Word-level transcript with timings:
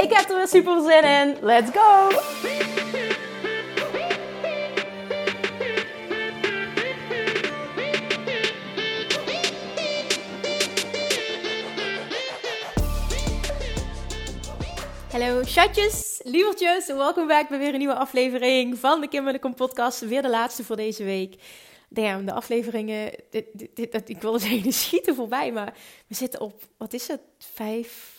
Ik 0.00 0.12
heb 0.12 0.28
er 0.28 0.36
weer 0.36 0.48
super 0.48 0.82
zin 0.82 1.04
in. 1.04 1.36
Let's 1.40 1.70
go! 1.70 2.10
Hallo 15.10 15.42
chatjes, 15.44 16.20
lievertjes, 16.24 16.86
welkom 16.86 17.26
back 17.26 17.48
bij 17.48 17.58
weer 17.58 17.72
een 17.72 17.78
nieuwe 17.78 17.94
aflevering 17.94 18.78
van 18.78 19.00
de 19.00 19.08
Kim 19.08 19.38
Kom 19.38 19.54
podcast. 19.54 20.00
Weer 20.00 20.22
de 20.22 20.28
laatste 20.28 20.64
voor 20.64 20.76
deze 20.76 21.04
week. 21.04 21.34
De 21.88 22.32
afleveringen, 22.32 23.10
dit, 23.30 24.08
ik 24.08 24.20
wilde 24.20 24.38
zeggen, 24.38 24.72
schieten 24.72 25.14
voorbij, 25.14 25.52
maar 25.52 25.74
we 26.06 26.14
zitten 26.14 26.40
op, 26.40 26.62
wat 26.76 26.92
is 26.92 27.08
het, 27.08 27.20
5, 27.38 28.17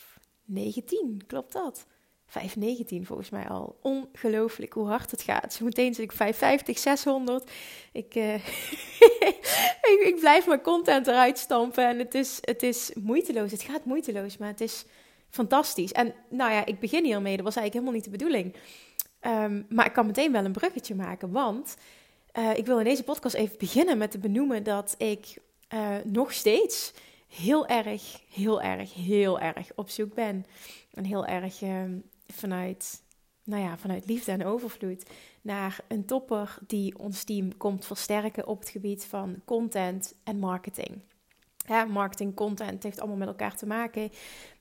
19, 0.49 1.21
klopt 1.27 1.53
dat? 1.53 1.85
519 2.25 3.05
volgens 3.05 3.29
mij 3.29 3.47
al. 3.47 3.79
Ongelooflijk 3.81 4.73
hoe 4.73 4.87
hard 4.87 5.11
het 5.11 5.21
gaat. 5.21 5.53
Zo 5.53 5.65
meteen 5.65 5.93
zit 5.93 6.03
ik 6.03 6.11
550, 6.11 6.77
600. 6.77 7.51
Ik, 7.91 8.15
uh, 8.15 8.33
ik, 9.91 10.01
ik, 10.05 10.17
blijf 10.19 10.47
mijn 10.47 10.61
content 10.61 11.07
eruit 11.07 11.37
stampen 11.37 11.87
en 11.87 11.99
het 11.99 12.15
is, 12.15 12.37
het 12.41 12.63
is 12.63 12.91
moeiteloos. 13.01 13.51
Het 13.51 13.61
gaat 13.61 13.85
moeiteloos, 13.85 14.37
maar 14.37 14.47
het 14.47 14.61
is 14.61 14.85
fantastisch. 15.29 15.91
En 15.91 16.13
nou 16.29 16.51
ja, 16.51 16.65
ik 16.65 16.79
begin 16.79 17.03
hiermee. 17.03 17.35
Dat 17.35 17.45
was 17.45 17.55
eigenlijk 17.55 17.73
helemaal 17.73 17.93
niet 17.93 18.03
de 18.03 18.17
bedoeling. 18.17 18.55
Um, 19.21 19.65
maar 19.69 19.85
ik 19.85 19.93
kan 19.93 20.05
meteen 20.05 20.31
wel 20.31 20.45
een 20.45 20.51
bruggetje 20.51 20.95
maken, 20.95 21.31
want 21.31 21.75
uh, 22.37 22.57
ik 22.57 22.65
wil 22.65 22.77
in 22.77 22.83
deze 22.83 23.03
podcast 23.03 23.35
even 23.35 23.57
beginnen 23.57 23.97
met 23.97 24.11
te 24.11 24.17
benoemen 24.19 24.63
dat 24.63 24.95
ik 24.97 25.37
uh, 25.73 25.95
nog 26.03 26.33
steeds 26.33 26.93
heel 27.29 27.67
erg, 27.67 28.21
heel 28.29 28.61
erg, 28.61 28.93
heel 28.93 29.39
erg 29.39 29.71
op 29.75 29.89
zoek 29.89 30.13
ben. 30.13 30.45
En 30.93 31.05
heel 31.05 31.25
erg 31.25 31.61
uh, 31.61 31.83
vanuit, 32.27 33.03
nou 33.43 33.63
ja, 33.63 33.77
vanuit 33.77 34.05
liefde 34.05 34.31
en 34.31 34.45
overvloed 34.45 35.09
naar 35.41 35.79
een 35.87 36.05
topper 36.05 36.57
die 36.67 36.99
ons 36.99 37.23
team 37.23 37.57
komt 37.57 37.85
versterken 37.85 38.47
op 38.47 38.59
het 38.59 38.69
gebied 38.69 39.05
van 39.05 39.41
content 39.45 40.15
en 40.23 40.39
marketing. 40.39 41.01
Marketing, 41.87 42.35
content 42.35 42.83
heeft 42.83 42.99
allemaal 42.99 43.17
met 43.17 43.27
elkaar 43.27 43.55
te 43.55 43.65
maken. 43.65 44.11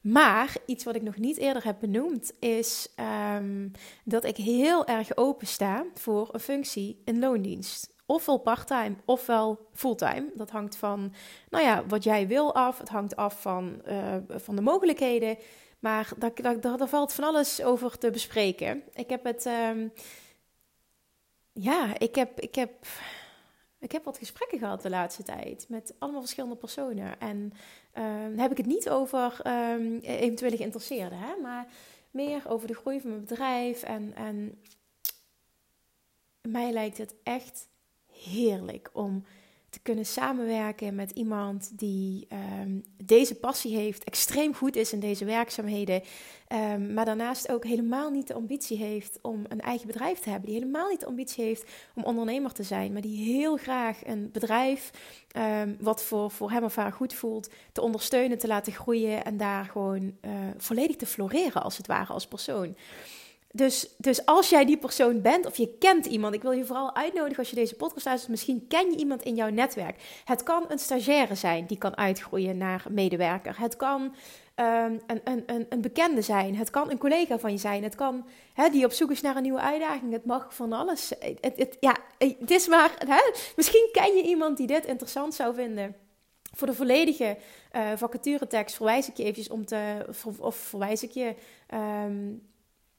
Maar 0.00 0.56
iets 0.66 0.84
wat 0.84 0.94
ik 0.94 1.02
nog 1.02 1.16
niet 1.16 1.36
eerder 1.36 1.64
heb 1.64 1.77
benoemd 1.80 2.33
is 2.41 2.89
um, 3.36 3.70
dat 4.05 4.24
ik 4.24 4.36
heel 4.36 4.86
erg 4.86 5.16
open 5.16 5.46
sta 5.46 5.86
voor 5.94 6.28
een 6.33 6.41
functie 6.41 7.02
in 7.05 7.19
loondienst. 7.19 7.96
Ofwel 8.11 8.39
parttime, 8.39 8.95
ofwel 9.05 9.69
fulltime. 9.73 10.31
Dat 10.34 10.51
hangt 10.51 10.77
van, 10.77 11.12
nou 11.51 11.64
ja, 11.64 11.87
wat 11.87 12.05
jij 12.05 12.27
wil 12.27 12.55
af. 12.55 12.78
Het 12.78 12.89
hangt 12.89 13.17
af 13.17 13.41
van, 13.41 13.83
uh, 13.89 14.14
van 14.29 14.57
de 14.57 14.63
mogelijkheden. 14.63 15.36
Maar 15.79 16.13
daar, 16.61 16.89
valt 16.89 17.13
van 17.13 17.24
alles 17.24 17.63
over 17.63 17.98
te 17.98 18.11
bespreken. 18.11 18.83
Ik 18.92 19.08
heb 19.08 19.24
het. 19.24 19.47
Um, 19.47 19.92
ja, 21.52 21.98
ik 21.98 22.14
heb, 22.14 22.41
ik, 22.41 22.55
heb, 22.55 22.86
ik 23.79 23.92
heb 23.92 24.05
wat 24.05 24.18
gesprekken 24.18 24.58
gehad 24.58 24.83
de 24.83 24.91
laatste 24.91 25.23
tijd. 25.23 25.67
Met 25.68 25.95
allemaal 25.98 26.20
verschillende 26.20 26.57
personen. 26.57 27.20
En 27.20 27.52
um, 27.98 28.39
heb 28.39 28.51
ik 28.51 28.57
het 28.57 28.67
niet 28.67 28.91
over 28.91 29.41
um, 29.47 29.98
eventuele 29.98 30.57
geïnteresseerden, 30.57 31.18
hè, 31.18 31.36
maar 31.42 31.67
meer 32.11 32.42
over 32.48 32.67
de 32.67 32.74
groei 32.74 33.01
van 33.01 33.11
mijn 33.11 33.24
bedrijf. 33.24 33.83
En, 33.83 34.13
en 34.14 34.63
mij 36.42 36.73
lijkt 36.73 36.98
het 36.98 37.14
echt 37.23 37.68
heerlijk 38.24 38.90
om 38.92 39.24
te 39.70 39.80
kunnen 39.83 40.06
samenwerken 40.06 40.95
met 40.95 41.11
iemand 41.11 41.79
die 41.79 42.27
um, 42.61 42.84
deze 43.05 43.34
passie 43.34 43.77
heeft, 43.77 44.05
extreem 44.05 44.55
goed 44.55 44.77
is 44.77 44.92
in 44.92 45.01
deze 45.01 45.24
werkzaamheden, 45.24 46.02
um, 46.52 46.92
maar 46.92 47.05
daarnaast 47.05 47.51
ook 47.51 47.64
helemaal 47.64 48.11
niet 48.11 48.27
de 48.27 48.34
ambitie 48.34 48.77
heeft 48.77 49.18
om 49.23 49.45
een 49.48 49.61
eigen 49.61 49.86
bedrijf 49.86 50.18
te 50.18 50.30
hebben, 50.30 50.51
die 50.51 50.58
helemaal 50.58 50.89
niet 50.89 51.01
de 51.01 51.06
ambitie 51.06 51.45
heeft 51.45 51.70
om 51.95 52.05
ondernemer 52.05 52.52
te 52.52 52.62
zijn, 52.62 52.92
maar 52.92 53.02
die 53.02 53.34
heel 53.34 53.56
graag 53.56 54.06
een 54.06 54.30
bedrijf, 54.33 54.90
um, 55.36 55.77
wat 55.80 56.02
voor, 56.02 56.30
voor 56.30 56.50
hem 56.50 56.64
of 56.64 56.77
haar 56.77 56.92
goed 56.92 57.14
voelt, 57.14 57.50
te 57.73 57.80
ondersteunen, 57.80 58.39
te 58.39 58.46
laten 58.46 58.73
groeien 58.73 59.24
en 59.24 59.36
daar 59.36 59.64
gewoon 59.64 60.02
uh, 60.02 60.30
volledig 60.56 60.96
te 60.96 61.06
floreren 61.06 61.62
als 61.62 61.77
het 61.77 61.86
ware 61.86 62.12
als 62.12 62.27
persoon. 62.27 62.77
Dus, 63.53 63.95
dus 63.97 64.27
als 64.27 64.48
jij 64.48 64.64
die 64.64 64.77
persoon 64.77 65.23
bent 65.23 65.47
of 65.47 65.57
je 65.57 65.77
kent 65.79 66.07
iemand, 66.07 66.35
ik 66.35 66.42
wil 66.42 66.53
je 66.53 66.64
vooral 66.64 66.95
uitnodigen 66.95 67.39
als 67.39 67.51
je 67.51 67.57
deze 67.57 67.75
podcast 67.75 68.07
luistert, 68.07 68.31
misschien 68.31 68.67
ken 68.69 68.91
je 68.91 68.97
iemand 68.97 69.23
in 69.23 69.35
jouw 69.35 69.48
netwerk. 69.48 70.23
Het 70.25 70.42
kan 70.42 70.64
een 70.69 70.79
stagiaire 70.79 71.35
zijn 71.35 71.67
die 71.67 71.79
kan 71.79 71.97
uitgroeien 71.97 72.57
naar 72.57 72.85
medewerker. 72.89 73.61
Het 73.61 73.77
kan 73.77 74.03
um, 74.03 75.01
een, 75.07 75.20
een, 75.25 75.42
een, 75.47 75.67
een, 75.69 75.81
bekende 75.81 76.23
zijn. 76.23 76.57
Het 76.57 76.70
kan 76.70 76.91
een 76.91 76.98
collega 76.98 77.39
van 77.39 77.53
je 77.53 77.59
zijn. 77.59 77.83
Het 77.83 77.95
kan 77.95 78.27
die 78.70 78.85
op 78.85 78.92
zoek 78.92 79.11
is 79.11 79.20
naar 79.20 79.36
een 79.36 79.42
nieuwe 79.42 79.61
uitdaging. 79.61 80.13
Het 80.13 80.25
mag 80.25 80.55
van 80.55 80.73
alles. 80.73 81.13
Het, 81.41 81.57
het, 81.57 81.77
ja, 81.80 81.97
het 82.19 82.51
is 82.51 82.69
maar. 82.69 83.07
Misschien 83.57 83.89
ken 83.92 84.17
je 84.17 84.23
iemand 84.23 84.57
die 84.57 84.67
dit 84.67 84.85
interessant 84.85 85.35
zou 85.35 85.55
vinden. 85.55 85.97
Voor 86.53 86.67
de 86.67 86.75
volledige 86.75 87.36
uh, 87.73 87.83
vacaturetekst 87.97 88.77
verwijs 88.77 89.09
ik 89.09 89.17
je 89.17 89.23
eventjes 89.23 89.48
om 89.48 89.65
te. 89.65 90.07
Of 90.39 90.57
verwijs 90.57 91.03
ik 91.03 91.11
je. 91.11 91.35
Um, 92.05 92.47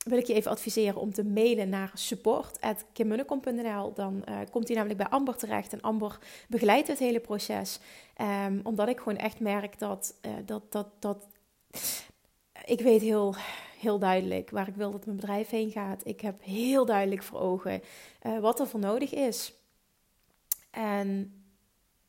wil 0.05 0.17
ik 0.17 0.25
je 0.25 0.33
even 0.33 0.51
adviseren 0.51 1.01
om 1.01 1.13
te 1.13 1.23
mailen 1.23 1.69
naar 1.69 1.91
support.kimmunnekom.nl. 1.93 3.93
Dan 3.93 4.23
uh, 4.29 4.39
komt 4.51 4.67
hij 4.67 4.75
namelijk 4.75 4.99
bij 4.99 5.09
Amber 5.09 5.35
terecht 5.35 5.73
en 5.73 5.81
Amber 5.81 6.19
begeleidt 6.47 6.87
het 6.87 6.99
hele 6.99 7.19
proces. 7.19 7.79
Um, 8.21 8.59
omdat 8.63 8.87
ik 8.87 8.97
gewoon 8.97 9.17
echt 9.17 9.39
merk 9.39 9.79
dat, 9.79 10.15
uh, 10.25 10.31
dat, 10.45 10.71
dat, 10.71 10.87
dat 10.99 11.27
ik 12.65 12.81
weet 12.81 13.01
heel, 13.01 13.35
heel 13.79 13.99
duidelijk 13.99 14.49
waar 14.49 14.67
ik 14.67 14.75
wil 14.75 14.91
dat 14.91 15.05
mijn 15.05 15.17
bedrijf 15.17 15.49
heen 15.49 15.71
gaat. 15.71 16.01
Ik 16.05 16.21
heb 16.21 16.43
heel 16.43 16.85
duidelijk 16.85 17.23
voor 17.23 17.39
ogen 17.39 17.81
uh, 18.23 18.39
wat 18.39 18.59
er 18.59 18.67
voor 18.67 18.79
nodig 18.79 19.13
is. 19.13 19.53
En 20.71 21.33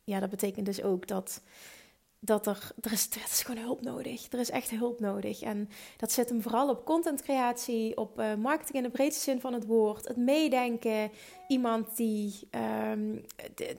ja, 0.05 0.21
dat 0.21 0.31
betekent 0.31 0.67
dus 0.67 0.83
ook 0.83 1.07
dat 1.07 1.43
dat 2.21 2.47
er, 2.47 2.71
er 2.81 2.93
is, 2.93 3.09
is 3.09 3.43
gewoon 3.43 3.63
hulp 3.63 3.83
nodig. 3.83 4.33
Er 4.33 4.39
is 4.39 4.51
echt 4.51 4.71
hulp 4.71 5.01
nodig. 5.01 5.41
En 5.41 5.69
dat 5.97 6.13
zit 6.13 6.29
hem 6.29 6.43
vooral 6.43 6.69
op 6.69 6.85
contentcreatie, 6.85 7.97
op 7.97 8.21
uh, 8.21 8.35
marketing 8.35 8.77
in 8.77 8.83
de 8.83 8.91
breedste 8.91 9.23
zin 9.23 9.41
van 9.41 9.53
het 9.53 9.67
woord, 9.67 10.09
het 10.09 10.17
meedenken. 10.17 11.11
Iemand 11.49 11.97
die, 11.97 12.49
um, 12.91 13.25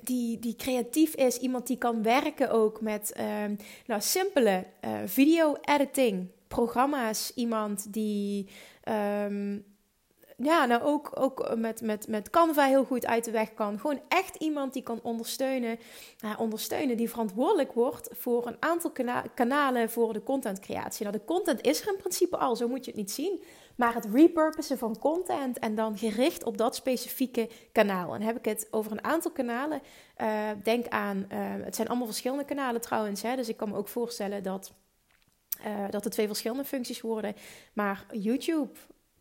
die, 0.01 0.39
die 0.39 0.55
creatief 0.55 1.15
is, 1.15 1.37
iemand 1.37 1.67
die 1.67 1.77
kan 1.77 2.03
werken 2.03 2.51
ook 2.51 2.81
met 2.81 3.13
um, 3.19 3.57
nou, 3.85 4.01
simpele 4.01 4.65
uh, 4.85 4.99
video-editing 5.05 6.27
programma's. 6.47 7.31
Iemand 7.35 7.93
die 7.93 8.47
um, 9.23 9.65
ja, 10.43 10.65
nou 10.65 10.81
ook, 10.81 11.11
ook 11.13 11.55
met, 11.55 11.81
met, 11.81 12.07
met 12.07 12.29
Canva 12.29 12.65
heel 12.65 12.83
goed 12.83 13.05
uit 13.05 13.25
de 13.25 13.31
weg 13.31 13.53
kan. 13.53 13.79
Gewoon 13.79 14.01
echt 14.07 14.35
iemand 14.35 14.73
die 14.73 14.83
kan 14.83 14.99
ondersteunen, 15.03 15.79
uh, 16.25 16.39
ondersteunen 16.39 16.97
die 16.97 17.09
verantwoordelijk 17.09 17.73
wordt 17.73 18.09
voor 18.11 18.47
een 18.47 18.57
aantal 18.59 18.91
kana 18.91 19.23
kanalen 19.35 19.89
voor 19.89 20.13
de 20.13 20.23
contentcreatie. 20.23 21.05
Nou, 21.05 21.17
de 21.17 21.25
content 21.25 21.61
is 21.61 21.81
er 21.81 21.87
in 21.87 21.97
principe 21.97 22.37
al, 22.37 22.55
zo 22.55 22.67
moet 22.67 22.85
je 22.85 22.91
het 22.91 22.99
niet 22.99 23.11
zien. 23.11 23.43
Maar 23.75 23.93
het 23.93 24.07
repurposen 24.13 24.77
van 24.77 24.99
content 24.99 25.59
en 25.59 25.75
dan 25.75 25.97
gericht 25.97 26.43
op 26.43 26.57
dat 26.57 26.75
specifieke 26.75 27.49
kanaal. 27.71 28.15
En 28.15 28.21
heb 28.21 28.37
ik 28.37 28.45
het 28.45 28.67
over 28.71 28.91
een 28.91 29.03
aantal 29.03 29.31
kanalen. 29.31 29.81
Uh, 30.21 30.49
denk 30.63 30.87
aan, 30.87 31.25
het 31.63 31.75
zijn 31.75 31.87
allemaal 31.87 32.05
verschillende 32.05 32.45
kanalen 32.45 32.81
trouwens. 32.81 33.21
Hè, 33.21 33.35
dus 33.35 33.49
ik 33.49 33.57
kan 33.57 33.69
me 33.69 33.77
ook 33.77 33.87
voorstellen 33.87 34.43
dat, 34.43 34.73
dat 35.89 36.05
er 36.05 36.11
twee 36.11 36.27
verschillende 36.27 36.65
functies 36.65 37.01
worden. 37.01 37.35
Maar 37.73 38.05
YouTube, 38.11 38.71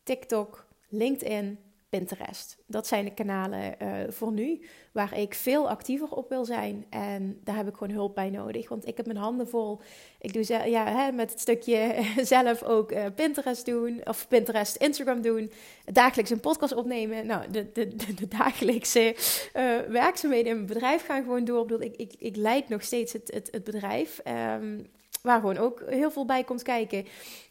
TikTok, 0.02 0.66
LinkedIn, 0.90 1.58
Pinterest. 1.90 2.58
Dat 2.66 2.86
zijn 2.86 3.04
de 3.04 3.14
kanalen 3.14 3.74
uh, 3.82 3.88
voor 4.08 4.32
nu 4.32 4.64
waar 4.92 5.18
ik 5.18 5.34
veel 5.34 5.68
actiever 5.68 6.10
op 6.10 6.28
wil 6.28 6.44
zijn. 6.44 6.86
En 6.90 7.40
daar 7.44 7.56
heb 7.56 7.68
ik 7.68 7.76
gewoon 7.76 7.94
hulp 7.94 8.14
bij 8.14 8.30
nodig. 8.30 8.68
Want 8.68 8.86
ik 8.86 8.96
heb 8.96 9.06
mijn 9.06 9.18
handen 9.18 9.48
vol. 9.48 9.80
Ik 10.20 10.32
doe 10.32 10.70
ja, 10.70 10.86
hè, 10.86 11.12
met 11.12 11.30
het 11.30 11.40
stukje 11.40 12.04
zelf 12.22 12.62
ook 12.62 12.92
uh, 12.92 13.04
Pinterest 13.14 13.66
doen. 13.66 14.00
Of 14.04 14.28
Pinterest, 14.28 14.76
Instagram 14.76 15.22
doen. 15.22 15.52
Dagelijks 15.84 16.30
een 16.30 16.40
podcast 16.40 16.74
opnemen. 16.74 17.26
Nou, 17.26 17.50
de, 17.50 17.72
de, 17.72 17.96
de, 18.14 18.28
dagelijkse 18.28 19.16
uh, 19.56 19.78
werkzaamheden 19.88 20.46
in 20.46 20.54
mijn 20.54 20.66
bedrijf 20.66 21.06
gaan 21.06 21.22
gewoon 21.22 21.44
door. 21.44 21.82
Ik, 21.82 21.96
ik, 21.96 22.14
ik 22.18 22.36
leid 22.36 22.68
nog 22.68 22.82
steeds 22.82 23.12
het, 23.12 23.48
het, 23.50 23.64
bedrijf. 23.64 24.20
Um, 24.58 24.86
waar 25.22 25.40
gewoon 25.40 25.58
ook 25.58 25.82
heel 25.86 26.10
veel 26.10 26.24
bij 26.24 26.44
komt 26.44 26.62
kijken. 26.62 27.06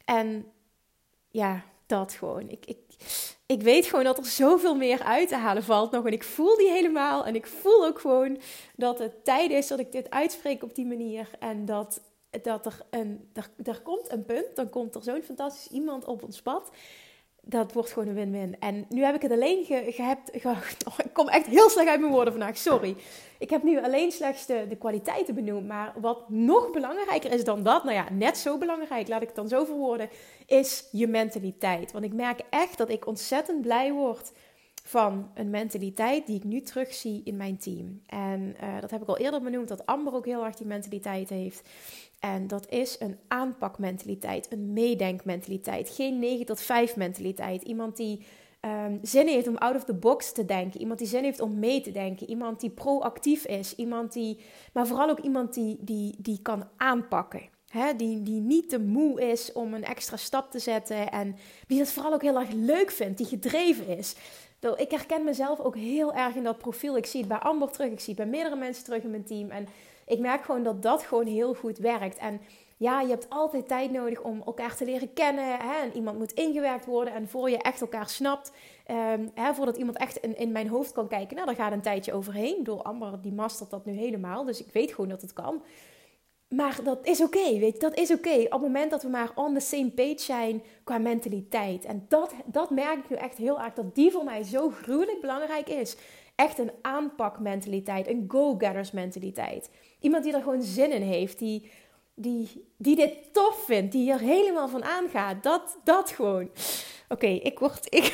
En 0.05 0.45
ja, 1.29 1.63
dat 1.85 2.13
gewoon. 2.13 2.49
Ik, 2.49 2.65
ik, 2.65 2.77
ik 3.51 3.61
weet 3.61 3.85
gewoon 3.85 4.03
dat 4.03 4.17
er 4.17 4.25
zoveel 4.25 4.75
meer 4.75 5.03
uit 5.03 5.27
te 5.27 5.35
halen 5.35 5.63
valt 5.63 5.91
nog. 5.91 6.05
En 6.05 6.11
ik 6.11 6.23
voel 6.23 6.57
die 6.57 6.69
helemaal. 6.69 7.25
En 7.25 7.35
ik 7.35 7.47
voel 7.47 7.85
ook 7.85 7.99
gewoon 7.99 8.37
dat 8.75 8.99
het 8.99 9.25
tijd 9.25 9.51
is 9.51 9.67
dat 9.67 9.79
ik 9.79 9.91
dit 9.91 10.09
uitspreek 10.09 10.63
op 10.63 10.75
die 10.75 10.85
manier. 10.85 11.29
En 11.39 11.65
dat, 11.65 12.01
dat 12.41 12.65
er, 12.65 12.79
een, 12.89 13.31
er, 13.63 13.81
komt 13.81 14.11
een 14.11 14.25
punt. 14.25 14.55
Dan 14.55 14.69
komt 14.69 14.95
er 14.95 15.03
zo'n 15.03 15.21
fantastisch 15.21 15.67
iemand 15.67 16.05
op 16.05 16.23
ons 16.23 16.41
pad 16.41 16.71
dat 17.49 17.73
wordt 17.73 17.91
gewoon 17.91 18.07
een 18.07 18.15
win-win. 18.15 18.55
En 18.59 18.85
nu 18.89 19.03
heb 19.03 19.15
ik 19.15 19.21
het 19.21 19.31
alleen 19.31 19.65
ge, 19.65 19.93
oh, 20.87 20.93
ik 21.03 21.13
kom 21.13 21.27
echt 21.27 21.45
heel 21.45 21.69
slecht 21.69 21.89
uit 21.89 21.99
mijn 21.99 22.11
woorden 22.11 22.33
vandaag, 22.33 22.57
sorry. 22.57 22.95
Ik 23.37 23.49
heb 23.49 23.63
nu 23.63 23.83
alleen 23.83 24.11
slechts 24.11 24.45
de, 24.45 24.65
de, 24.69 24.75
kwaliteiten 24.75 25.35
benoemd. 25.35 25.67
Maar 25.67 25.93
wat 26.01 26.29
nog 26.29 26.71
belangrijker 26.71 27.31
is 27.31 27.43
dan 27.43 27.63
dat, 27.63 27.83
nou 27.83 27.95
ja, 27.95 28.05
net 28.11 28.37
zo 28.37 28.57
belangrijk, 28.57 29.07
laat 29.07 29.21
ik 29.21 29.27
het 29.27 29.35
dan 29.35 29.47
zo 29.47 29.65
verwoorden, 29.65 30.09
is 30.45 30.87
je 30.91 31.07
mentaliteit. 31.07 31.91
Want 31.91 32.05
ik 32.05 32.13
merk 32.13 32.41
echt 32.49 32.77
dat 32.77 32.89
ik 32.89 33.07
ontzettend 33.07 33.61
blij 33.61 33.91
word 33.91 34.31
van 34.89 35.31
een 35.33 35.49
mentaliteit 35.49 36.27
die 36.27 36.35
ik 36.35 36.43
nu 36.43 36.61
terugzie 36.61 37.21
in 37.23 37.37
mijn 37.37 37.57
team. 37.57 38.01
En 38.05 38.55
uh, 38.63 38.81
dat 38.81 38.91
heb 38.91 39.01
ik 39.01 39.07
al 39.07 39.17
eerder 39.17 39.41
benoemd, 39.41 39.67
dat 39.67 39.85
Amber 39.85 40.13
ook 40.13 40.25
heel 40.25 40.45
erg 40.45 40.55
die 40.55 40.67
mentaliteit 40.67 41.29
heeft. 41.29 41.69
En 42.19 42.47
dat 42.47 42.69
is 42.69 42.95
een 42.99 43.17
aanpakmentaliteit, 43.27 44.51
een 44.51 44.73
meedenkmentaliteit. 44.73 45.89
Geen 45.89 46.19
9 46.19 46.45
tot 46.45 46.61
5 46.61 46.95
mentaliteit. 46.95 47.61
Iemand 47.61 47.97
die 47.97 48.25
um, 48.61 48.99
zin 49.01 49.27
heeft 49.27 49.47
om 49.47 49.57
out 49.57 49.75
of 49.75 49.83
the 49.83 49.93
box 49.93 50.31
te 50.31 50.45
denken. 50.45 50.79
Iemand 50.79 50.99
die 50.99 51.07
zin 51.07 51.23
heeft 51.23 51.39
om 51.39 51.59
mee 51.59 51.81
te 51.81 51.91
denken. 51.91 52.29
Iemand 52.29 52.59
die 52.59 52.69
proactief 52.69 53.45
is. 53.45 53.75
Iemand 53.75 54.13
die, 54.13 54.39
maar 54.73 54.87
vooral 54.87 55.09
ook 55.09 55.19
iemand 55.19 55.53
die, 55.53 55.77
die, 55.81 56.15
die 56.17 56.41
kan 56.41 56.67
aanpakken. 56.77 57.49
He, 57.67 57.95
die, 57.95 58.21
die 58.21 58.41
niet 58.41 58.69
te 58.69 58.79
moe 58.79 59.21
is 59.21 59.51
om 59.51 59.73
een 59.73 59.85
extra 59.85 60.17
stap 60.17 60.51
te 60.51 60.59
zetten. 60.59 61.11
En 61.11 61.35
die 61.67 61.77
dat 61.77 61.91
vooral 61.91 62.13
ook 62.13 62.21
heel 62.21 62.39
erg 62.39 62.51
leuk 62.51 62.91
vindt. 62.91 63.17
Die 63.17 63.27
gedreven 63.27 63.87
is. 63.97 64.15
Ik 64.59 64.91
herken 64.91 65.23
mezelf 65.23 65.59
ook 65.59 65.75
heel 65.75 66.13
erg 66.13 66.35
in 66.35 66.43
dat 66.43 66.57
profiel. 66.57 66.97
Ik 66.97 67.05
zie 67.05 67.19
het 67.19 67.29
bij 67.29 67.37
Amber 67.37 67.71
terug. 67.71 67.91
Ik 67.91 67.99
zie 67.99 68.13
het 68.13 68.23
bij 68.23 68.31
meerdere 68.31 68.55
mensen 68.55 68.83
terug 68.83 69.03
in 69.03 69.09
mijn 69.09 69.23
team. 69.23 69.49
En 69.49 69.67
ik 70.05 70.19
merk 70.19 70.43
gewoon 70.43 70.63
dat 70.63 70.81
dat 70.81 71.03
gewoon 71.03 71.27
heel 71.27 71.53
goed 71.53 71.77
werkt. 71.77 72.17
En 72.17 72.41
ja, 72.77 73.01
je 73.01 73.09
hebt 73.09 73.29
altijd 73.29 73.67
tijd 73.67 73.91
nodig 73.91 74.21
om 74.21 74.41
elkaar 74.45 74.75
te 74.75 74.85
leren 74.85 75.13
kennen. 75.13 75.45
Hè? 75.45 75.81
En 75.83 75.95
iemand 75.95 76.17
moet 76.17 76.31
ingewerkt 76.31 76.85
worden. 76.85 77.13
En 77.13 77.27
voor 77.27 77.49
je 77.49 77.57
echt 77.57 77.81
elkaar 77.81 78.09
snapt, 78.09 78.51
ehm, 78.85 79.27
hè, 79.33 79.53
voordat 79.53 79.77
iemand 79.77 79.97
echt 79.97 80.17
in, 80.17 80.37
in 80.37 80.51
mijn 80.51 80.67
hoofd 80.67 80.91
kan 80.91 81.07
kijken, 81.07 81.35
nou, 81.35 81.47
daar 81.47 81.55
gaat 81.55 81.71
een 81.71 81.81
tijdje 81.81 82.13
overheen. 82.13 82.63
Door 82.63 82.81
Amber, 82.81 83.21
die 83.21 83.33
mastert 83.33 83.69
dat 83.69 83.85
nu 83.85 83.93
helemaal. 83.93 84.45
Dus 84.45 84.63
ik 84.63 84.73
weet 84.73 84.93
gewoon 84.93 85.09
dat 85.09 85.21
het 85.21 85.33
kan. 85.33 85.61
Maar 86.49 86.79
dat 86.83 86.99
is 87.05 87.21
oké, 87.21 87.59
weet 87.59 87.73
je, 87.73 87.79
dat 87.79 87.97
is 87.97 88.11
oké. 88.11 88.39
Op 88.39 88.51
het 88.51 88.61
moment 88.61 88.91
dat 88.91 89.03
we 89.03 89.09
maar 89.09 89.31
on 89.35 89.53
the 89.53 89.59
same 89.59 89.89
page 89.89 90.19
zijn 90.19 90.63
qua 90.83 90.97
mentaliteit. 90.97 91.85
En 91.85 92.05
dat, 92.07 92.33
dat 92.45 92.69
merk 92.69 92.97
ik 92.97 93.09
nu 93.09 93.15
echt 93.15 93.37
heel 93.37 93.61
erg, 93.61 93.73
dat 93.73 93.95
die 93.95 94.11
voor 94.11 94.23
mij 94.23 94.43
zo 94.43 94.69
gruwelijk 94.69 95.21
belangrijk 95.21 95.69
is. 95.69 95.97
Echt 96.35 96.57
een 96.57 96.71
aanpakmentaliteit, 96.81 98.07
een 98.07 98.25
go-getters 98.27 98.91
mentaliteit. 98.91 99.69
Iemand 99.99 100.23
die 100.23 100.33
er 100.33 100.41
gewoon 100.41 100.61
zin 100.61 100.91
in 100.91 101.01
heeft, 101.01 101.39
die, 101.39 101.71
die, 102.21 102.65
die 102.77 102.95
dit 102.95 103.33
tof 103.33 103.63
vindt, 103.65 103.91
die 103.91 104.11
er 104.11 104.19
helemaal 104.19 104.67
van 104.67 104.83
aangaat. 104.83 105.43
Dat, 105.43 105.77
dat 105.83 106.09
gewoon. 106.09 106.49
Oké, 107.09 107.27
ik, 107.27 107.59
word, 107.59 107.85
ik, 107.99 108.05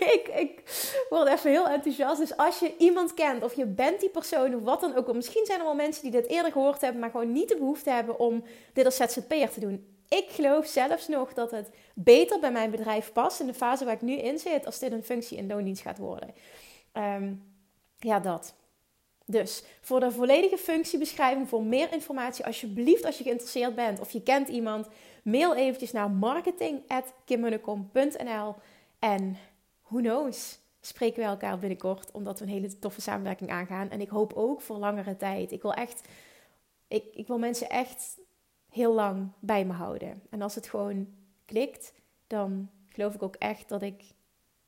ik, 0.00 0.30
ik 0.36 0.62
word 1.08 1.28
even 1.28 1.50
heel 1.50 1.68
enthousiast. 1.68 2.20
Dus 2.20 2.36
als 2.36 2.58
je 2.58 2.76
iemand 2.78 3.14
kent 3.14 3.42
of 3.42 3.54
je 3.54 3.66
bent 3.66 4.00
die 4.00 4.08
persoon 4.08 4.54
of 4.54 4.62
wat 4.62 4.80
dan 4.80 4.96
ook. 4.96 5.12
Misschien 5.14 5.46
zijn 5.46 5.58
er 5.58 5.64
wel 5.64 5.74
mensen 5.74 6.02
die 6.02 6.10
dit 6.10 6.26
eerder 6.26 6.52
gehoord 6.52 6.80
hebben, 6.80 7.00
maar 7.00 7.10
gewoon 7.10 7.32
niet 7.32 7.48
de 7.48 7.56
behoefte 7.56 7.90
hebben 7.90 8.18
om 8.18 8.44
dit 8.72 8.84
als 8.84 8.96
ZZP'er 8.96 9.50
te 9.50 9.60
doen. 9.60 9.86
Ik 10.08 10.26
geloof 10.28 10.66
zelfs 10.66 11.08
nog 11.08 11.32
dat 11.32 11.50
het 11.50 11.70
beter 11.94 12.40
bij 12.40 12.52
mijn 12.52 12.70
bedrijf 12.70 13.12
past 13.12 13.40
in 13.40 13.46
de 13.46 13.54
fase 13.54 13.84
waar 13.84 13.94
ik 13.94 14.02
nu 14.02 14.12
in 14.12 14.38
zit, 14.38 14.66
als 14.66 14.78
dit 14.78 14.92
een 14.92 15.04
functie 15.04 15.36
in 15.36 15.46
loondienst 15.46 15.82
gaat 15.82 15.98
worden. 15.98 16.34
Ehm, 16.92 17.32
ja, 17.98 18.20
dat. 18.20 18.54
Dus 19.30 19.62
voor 19.80 20.00
de 20.00 20.10
volledige 20.10 20.56
functiebeschrijving, 20.56 21.48
voor 21.48 21.62
meer 21.62 21.92
informatie, 21.92 22.46
alsjeblieft 22.46 23.04
als 23.04 23.18
je 23.18 23.24
geïnteresseerd 23.24 23.74
bent 23.74 24.00
of 24.00 24.10
je 24.10 24.22
kent 24.22 24.48
iemand, 24.48 24.88
mail 25.22 25.54
eventjes 25.54 25.92
naar 25.92 26.10
marketing.kimmunnekom.nl 26.10 28.54
en 28.98 29.36
who 29.82 29.98
knows, 29.98 30.58
spreken 30.80 31.22
we 31.22 31.28
elkaar 31.28 31.58
binnenkort 31.58 32.10
omdat 32.10 32.38
we 32.38 32.44
een 32.44 32.50
hele 32.50 32.78
toffe 32.78 33.00
samenwerking 33.00 33.50
aangaan. 33.50 33.90
En 33.90 34.00
ik 34.00 34.08
hoop 34.08 34.32
ook 34.32 34.60
voor 34.60 34.76
langere 34.76 35.16
tijd. 35.16 35.52
Ik 35.52 35.62
wil 35.62 35.74
echt, 35.74 36.08
ik, 36.88 37.04
ik 37.12 37.26
wil 37.26 37.38
mensen 37.38 37.68
echt 37.68 38.18
heel 38.68 38.94
lang 38.94 39.28
bij 39.38 39.64
me 39.64 39.72
houden. 39.72 40.22
En 40.30 40.42
als 40.42 40.54
het 40.54 40.68
gewoon 40.68 41.08
klikt, 41.44 41.92
dan 42.26 42.70
geloof 42.88 43.14
ik 43.14 43.22
ook 43.22 43.36
echt 43.36 43.68
dat 43.68 43.82
ik 43.82 44.02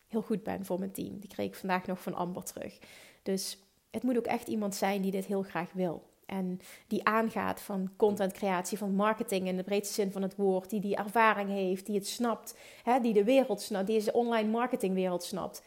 heel 0.09 0.23
goed 0.23 0.43
ben 0.43 0.65
voor 0.65 0.79
mijn 0.79 0.93
team. 0.93 1.19
Die 1.19 1.31
kreeg 1.31 1.47
ik 1.47 1.55
vandaag 1.55 1.87
nog 1.87 2.01
van 2.01 2.15
Amber 2.15 2.45
terug. 2.45 2.79
Dus 3.23 3.59
het 3.93 4.03
moet 4.03 4.17
ook 4.17 4.27
echt 4.27 4.49
iemand 4.49 4.75
zijn 4.75 5.03
die 5.03 5.11
dit 5.11 5.25
heel 5.25 5.43
graag 5.43 5.73
wil. 5.73 6.03
En 6.27 6.61
die 6.87 7.05
aangaat 7.05 7.61
van 7.61 7.91
contentcreatie, 7.97 8.79
van 8.79 8.95
marketing 8.95 9.47
in 9.47 9.57
de 9.57 9.63
breedste 9.63 9.95
zin 9.95 10.13
van 10.13 10.23
het 10.23 10.37
woord. 10.37 10.71
Die 10.71 10.81
die 10.81 10.97
ervaring 10.97 11.51
heeft, 11.51 11.87
die 11.87 11.95
het 11.95 12.07
snapt. 12.07 12.57
Hè, 12.83 13.01
die 13.01 13.13
de 13.13 13.25
wereld 13.25 13.61
snapt, 13.61 13.87
die 13.87 13.97
deze 13.97 14.13
online 14.13 14.51
marketingwereld 14.51 15.25
snapt. 15.25 15.63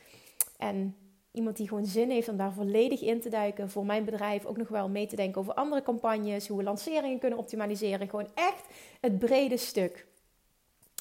En 0.58 0.96
iemand 1.32 1.58
die 1.58 1.68
gewoon 1.68 1.86
zin 1.86 2.10
heeft 2.10 2.30
om 2.30 2.38
daar 2.38 2.54
volledig 2.54 3.02
in 3.02 3.22
te 3.22 3.30
duiken. 3.30 3.70
Voor 3.70 3.86
mijn 3.86 4.06
bedrijf 4.06 4.46
ook 4.46 4.58
nog 4.58 4.68
wel 4.68 4.90
mee 4.90 5.08
te 5.08 5.16
denken 5.16 5.42
over 5.42 5.54
andere 5.54 5.82
campagnes. 5.82 6.48
Hoe 6.48 6.58
we 6.58 6.64
lanceringen 6.64 7.20
kunnen 7.20 7.40
optimaliseren. 7.40 8.10
Gewoon 8.10 8.30
echt 8.34 8.66
het 9.02 9.20
brede 9.20 9.58
stuk. 9.58 10.08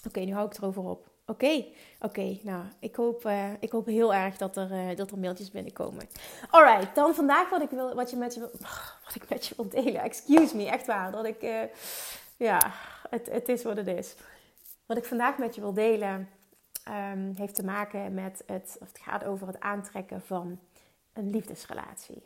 Oké, 0.06 0.20
nu 0.20 0.32
hou 0.32 0.46
ik 0.46 0.56
erover 0.56 0.82
op. 0.82 1.13
Oké, 1.26 1.64
oké. 2.00 2.38
nou, 2.42 2.64
ik 2.78 2.96
hoop, 2.96 3.26
uh, 3.26 3.52
ik 3.60 3.70
hoop 3.70 3.86
heel 3.86 4.14
erg 4.14 4.36
dat 4.36 4.56
er, 4.56 4.70
uh, 4.70 4.96
dat 4.96 5.10
er 5.10 5.18
mailtjes 5.18 5.50
binnenkomen. 5.50 6.08
Alright, 6.50 6.94
dan 6.94 7.14
vandaag 7.14 7.50
wat 7.50 7.62
ik, 7.62 7.70
wil, 7.70 7.94
wat, 7.94 8.10
je 8.10 8.16
met 8.16 8.34
je 8.34 8.40
wil, 8.40 8.50
wat 9.04 9.14
ik 9.14 9.28
met 9.28 9.46
je 9.46 9.54
wil 9.56 9.68
delen. 9.68 10.02
Excuse 10.02 10.56
me, 10.56 10.68
echt 10.68 10.86
waar. 10.86 11.12
Dat 11.12 11.24
ik, 11.24 11.42
uh, 11.42 11.62
ja, 12.36 12.72
het, 13.10 13.30
het 13.30 13.48
is 13.48 13.62
wat 13.62 13.76
het 13.76 13.86
is. 13.86 14.14
Wat 14.86 14.96
ik 14.96 15.04
vandaag 15.04 15.38
met 15.38 15.54
je 15.54 15.60
wil 15.60 15.72
delen 15.72 16.28
um, 16.88 17.32
heeft 17.36 17.54
te 17.54 17.64
maken 17.64 18.14
met 18.14 18.42
het, 18.46 18.76
of 18.80 18.88
het 18.88 18.98
gaat 18.98 19.24
over 19.24 19.46
het 19.46 19.60
aantrekken 19.60 20.22
van 20.22 20.60
een 21.12 21.30
liefdesrelatie. 21.30 22.22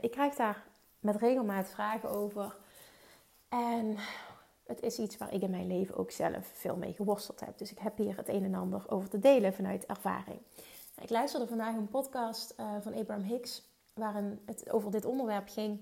ik 0.00 0.10
krijg 0.10 0.34
daar 0.34 0.62
met 0.98 1.16
regelmaat 1.16 1.70
vragen 1.70 2.10
over. 2.10 2.56
En 3.48 3.98
het 4.66 4.82
is 4.82 4.98
iets 4.98 5.16
waar 5.16 5.32
ik 5.32 5.42
in 5.42 5.50
mijn 5.50 5.66
leven 5.66 5.96
ook 5.96 6.10
zelf 6.10 6.46
veel 6.52 6.76
mee 6.76 6.92
geworsteld 6.92 7.40
heb. 7.40 7.58
Dus 7.58 7.70
ik 7.70 7.78
heb 7.78 7.96
hier 7.96 8.16
het 8.16 8.28
een 8.28 8.44
en 8.44 8.54
ander 8.54 8.84
over 8.88 9.08
te 9.08 9.18
delen 9.18 9.54
vanuit 9.54 9.86
ervaring. 9.86 10.38
Ik 11.00 11.10
luisterde 11.10 11.46
vandaag 11.46 11.74
een 11.74 11.88
podcast 11.88 12.54
uh, 12.60 12.66
van 12.80 12.94
Abraham 12.94 13.24
Hicks, 13.24 13.62
waarin 13.94 14.40
het 14.44 14.70
over 14.70 14.90
dit 14.90 15.04
onderwerp 15.04 15.48
ging. 15.48 15.80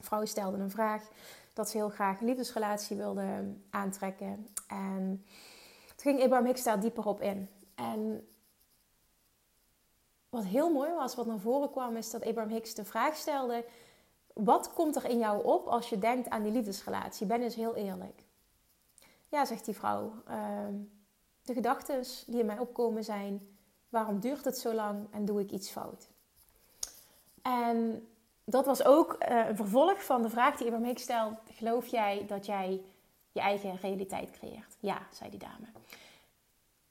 Vrouwen 0.00 0.30
stelden 0.30 0.60
een 0.60 0.70
vraag 0.70 1.08
dat 1.52 1.70
ze 1.70 1.76
heel 1.76 1.88
graag 1.88 2.20
een 2.20 2.26
liefdesrelatie 2.26 2.96
wilden 2.96 3.64
aantrekken. 3.70 4.46
En 4.68 5.24
toen 5.86 6.12
ging 6.12 6.22
Abraham 6.22 6.46
Hicks 6.46 6.62
daar 6.62 6.80
dieper 6.80 7.06
op 7.06 7.20
in. 7.20 7.48
En 7.74 8.28
wat 10.28 10.44
heel 10.44 10.70
mooi 10.70 10.92
was, 10.92 11.14
wat 11.14 11.26
naar 11.26 11.38
voren 11.38 11.70
kwam, 11.70 11.96
is 11.96 12.10
dat 12.10 12.24
Abraham 12.24 12.52
Hicks 12.52 12.74
de 12.74 12.84
vraag 12.84 13.16
stelde 13.16 13.64
wat 14.44 14.72
komt 14.72 14.96
er 14.96 15.04
in 15.04 15.18
jou 15.18 15.44
op 15.44 15.66
als 15.66 15.88
je 15.88 15.98
denkt 15.98 16.30
aan 16.30 16.42
die 16.42 16.52
liefdesrelatie? 16.52 17.26
Ben 17.26 17.42
eens 17.42 17.54
heel 17.54 17.74
eerlijk. 17.74 18.24
Ja, 19.28 19.44
zegt 19.44 19.64
die 19.64 19.74
vrouw. 19.74 20.12
Uh, 20.28 20.66
de 21.42 21.54
gedachten 21.54 22.04
die 22.26 22.40
in 22.40 22.46
mij 22.46 22.58
opkomen 22.58 23.04
zijn: 23.04 23.56
waarom 23.88 24.20
duurt 24.20 24.44
het 24.44 24.58
zo 24.58 24.72
lang 24.72 25.06
en 25.10 25.24
doe 25.24 25.40
ik 25.40 25.50
iets 25.50 25.70
fout? 25.70 26.08
En 27.42 28.08
dat 28.44 28.66
was 28.66 28.84
ook 28.84 29.16
uh, 29.28 29.48
een 29.48 29.56
vervolg 29.56 30.04
van 30.04 30.22
de 30.22 30.30
vraag 30.30 30.56
die 30.56 30.66
Abraham 30.66 30.88
Hicks 30.88 31.02
stelt: 31.02 31.38
geloof 31.52 31.86
jij 31.86 32.24
dat 32.26 32.46
jij 32.46 32.82
je 33.32 33.40
eigen 33.40 33.76
realiteit 33.76 34.30
creëert? 34.30 34.76
Ja, 34.80 35.06
zei 35.10 35.30
die 35.30 35.38
dame. 35.38 35.66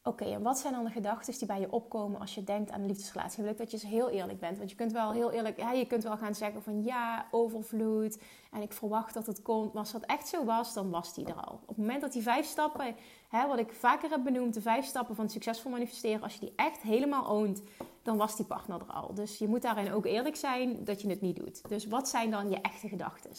Oké, 0.08 0.26
en 0.26 0.42
wat 0.42 0.58
zijn 0.60 0.74
dan 0.74 0.84
de 0.84 0.90
gedachten 0.90 1.38
die 1.38 1.48
bij 1.48 1.60
je 1.60 1.72
opkomen 1.72 2.20
als 2.20 2.36
je 2.36 2.44
denkt 2.44 2.72
aan 2.72 2.82
een 2.82 2.88
liefdesrelatie? 2.88 3.44
Wil 3.44 3.56
dat 3.56 3.72
je 3.72 3.78
eens 3.78 3.92
heel 3.92 4.10
eerlijk 4.10 4.40
bent. 4.40 4.58
Want 4.58 4.70
je 4.70 4.76
kunt 4.76 4.92
wel 4.92 5.12
heel 5.12 5.32
eerlijk, 5.32 5.58
ja, 5.58 5.72
je 5.72 5.86
kunt 5.86 6.04
wel 6.04 6.18
gaan 6.18 6.36
zeggen 6.36 6.64
van 6.64 6.84
ja, 6.84 7.28
overvloed. 7.32 8.18
En 8.52 8.62
ik 8.62 8.74
verwacht 8.74 9.14
dat 9.14 9.26
het 9.26 9.42
komt. 9.42 9.74
Maar 9.74 9.82
als 9.82 9.92
dat 9.92 10.06
echt 10.06 10.28
zo 10.28 10.46
was, 10.46 10.74
dan 10.74 10.90
was 10.90 11.14
die 11.14 11.26
er 11.26 11.34
al. 11.34 11.54
Op 11.54 11.68
het 11.68 11.78
moment 11.78 12.02
dat 12.02 12.14
die 12.14 12.22
vijf 12.22 12.46
stappen, 12.46 12.96
hè, 13.30 13.48
wat 13.48 13.60
ik 13.60 13.72
vaker 13.72 14.10
heb 14.10 14.24
benoemd, 14.24 14.54
de 14.54 14.62
vijf 14.62 14.86
stappen 14.86 15.16
van 15.16 15.30
succesvol 15.30 15.72
manifesteren, 15.72 16.22
als 16.22 16.34
je 16.34 16.40
die 16.40 16.54
echt 16.56 16.82
helemaal 16.82 17.28
oont, 17.28 17.62
dan 18.04 18.18
was 18.18 18.36
die 18.36 18.46
partner 18.46 18.80
er 18.80 18.94
al. 18.94 19.14
Dus 19.14 19.38
je 19.38 19.48
moet 19.48 19.62
daarin 19.62 19.92
ook 19.92 20.06
eerlijk 20.06 20.36
zijn 20.36 20.84
dat 20.84 21.02
je 21.02 21.10
het 21.10 21.22
niet 21.22 21.36
doet. 21.36 21.70
Dus 21.70 21.86
wat 21.86 22.10
zijn 22.10 22.32
dan 22.32 22.50
je 22.50 22.62
echte 22.62 22.88
gedachten? 22.88 23.32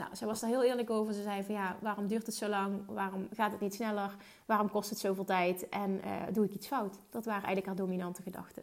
Nou, 0.00 0.16
zij 0.16 0.26
was 0.26 0.40
daar 0.40 0.50
heel 0.50 0.62
eerlijk 0.64 0.90
over. 0.90 1.14
Ze 1.14 1.22
zei 1.22 1.42
van 1.42 1.54
ja, 1.54 1.76
waarom 1.80 2.06
duurt 2.06 2.26
het 2.26 2.34
zo 2.34 2.48
lang? 2.48 2.82
Waarom 2.86 3.28
gaat 3.32 3.52
het 3.52 3.60
niet 3.60 3.74
sneller? 3.74 4.16
Waarom 4.46 4.70
kost 4.70 4.90
het 4.90 4.98
zoveel 4.98 5.24
tijd? 5.24 5.68
En 5.68 5.90
uh, 5.90 6.12
doe 6.32 6.44
ik 6.44 6.54
iets 6.54 6.66
fout? 6.66 6.98
Dat 7.10 7.24
waren 7.24 7.44
eigenlijk 7.44 7.66
haar 7.66 7.86
dominante 7.86 8.22
gedachten. 8.22 8.62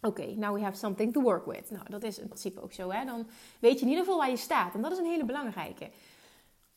Oké, 0.00 0.26
now 0.26 0.54
we 0.54 0.62
have 0.62 0.76
something 0.76 1.12
to 1.12 1.20
work 1.20 1.46
with. 1.46 1.70
Nou, 1.70 1.84
dat 1.88 2.02
is 2.02 2.18
in 2.18 2.26
principe 2.26 2.62
ook 2.62 2.72
zo. 2.72 2.90
Hè? 2.90 3.04
Dan 3.04 3.26
weet 3.58 3.78
je 3.78 3.84
in 3.84 3.88
ieder 3.88 4.04
geval 4.04 4.18
waar 4.18 4.30
je 4.30 4.36
staat. 4.36 4.74
En 4.74 4.82
dat 4.82 4.92
is 4.92 4.98
een 4.98 5.04
hele 5.04 5.24
belangrijke. 5.24 5.90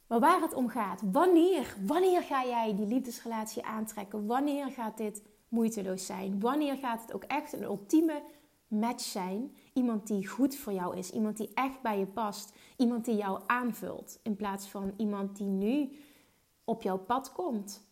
Maar 0.08 0.20
waar 0.20 0.42
het 0.42 0.54
om 0.54 0.70
gaat, 0.70 1.02
wanneer, 1.12 1.76
wanneer 1.86 2.22
ga 2.22 2.46
jij 2.46 2.76
die 2.76 2.88
liefdesrelatie 2.88 3.64
aantrekken? 3.64 4.26
Wanneer 4.26 4.72
gaat 4.72 4.98
dit 4.98 5.24
moeiteloos 5.48 6.06
zijn? 6.06 6.40
Wanneer 6.40 6.78
gaat 6.78 7.02
het 7.02 7.14
ook 7.14 7.24
echt 7.24 7.54
een 7.54 7.64
ultieme 7.64 8.22
match 8.80 9.04
zijn? 9.04 9.56
Iemand 9.74 10.08
die 10.08 10.28
goed 10.28 10.56
voor 10.56 10.74
jou 10.74 10.98
is, 10.98 11.12
iemand 11.12 11.38
die 11.38 11.52
echt 11.54 11.82
bij 11.82 12.00
je 12.00 12.06
past, 12.06 12.54
iemand 12.78 13.06
die 13.06 13.16
jou 13.16 13.42
aanvult, 13.46 14.20
in 14.24 14.36
plaats 14.36 14.68
van 14.68 14.94
iemand 14.98 15.38
die 15.38 15.48
nu 15.48 15.90
op 16.64 16.82
jouw 16.82 16.98
pad 16.98 17.32
komt 17.32 17.88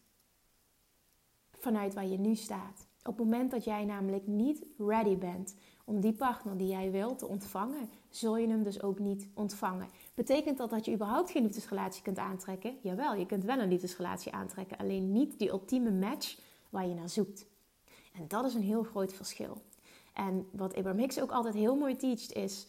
vanuit 1.52 1.94
waar 1.94 2.08
je 2.08 2.18
nu 2.18 2.36
staat. 2.36 2.86
Op 3.04 3.18
het 3.18 3.26
moment 3.26 3.52
dat 3.52 3.64
jij 3.64 3.86
namelijk 3.86 4.28
niet 4.28 4.64
ready 4.78 5.18
bent 5.18 5.56
om 5.86 6.00
die 6.00 6.14
partner 6.14 6.58
die 6.58 6.68
jij 6.68 6.92
wilt 6.92 7.20
te 7.20 7.28
ontvangen, 7.28 7.90
zul 8.10 8.38
je 8.38 8.48
hem 8.48 8.64
dus 8.64 8.82
ook 8.82 9.00
niet 9.00 9.28
ontvangen. 9.34 9.88
Betekent 10.14 10.58
dat 10.58 10.70
dat 10.70 10.86
je 10.86 10.94
überhaupt 10.94 11.32
geen 11.32 11.44
liefdesrelatie 11.44 12.04
kunt 12.04 12.18
aantrekken? 12.18 12.78
Jawel, 12.82 13.16
je 13.16 13.26
kunt 13.26 13.44
wel 13.44 13.60
een 13.60 13.70
liefdesrelatie 13.70 14.32
aantrekken, 14.32 14.78
alleen 14.78 15.12
niet 15.12 15.40
die 15.40 15.50
ultieme 15.50 15.92
match 15.92 16.40
waar 16.70 16.88
je 16.88 16.94
naar 16.94 17.10
zoekt. 17.10 17.46
En 18.14 18.28
dat 18.28 18.46
is 18.46 18.54
een 18.54 18.62
heel 18.62 18.84
groot 18.84 19.14
verschil. 19.14 19.62
En 20.14 20.48
wat 20.52 20.76
Abraham 20.76 21.00
Hicks 21.00 21.22
ook 21.22 21.32
altijd 21.32 21.54
heel 21.54 21.76
mooi 21.76 21.96
teacht 21.96 22.34
is, 22.34 22.68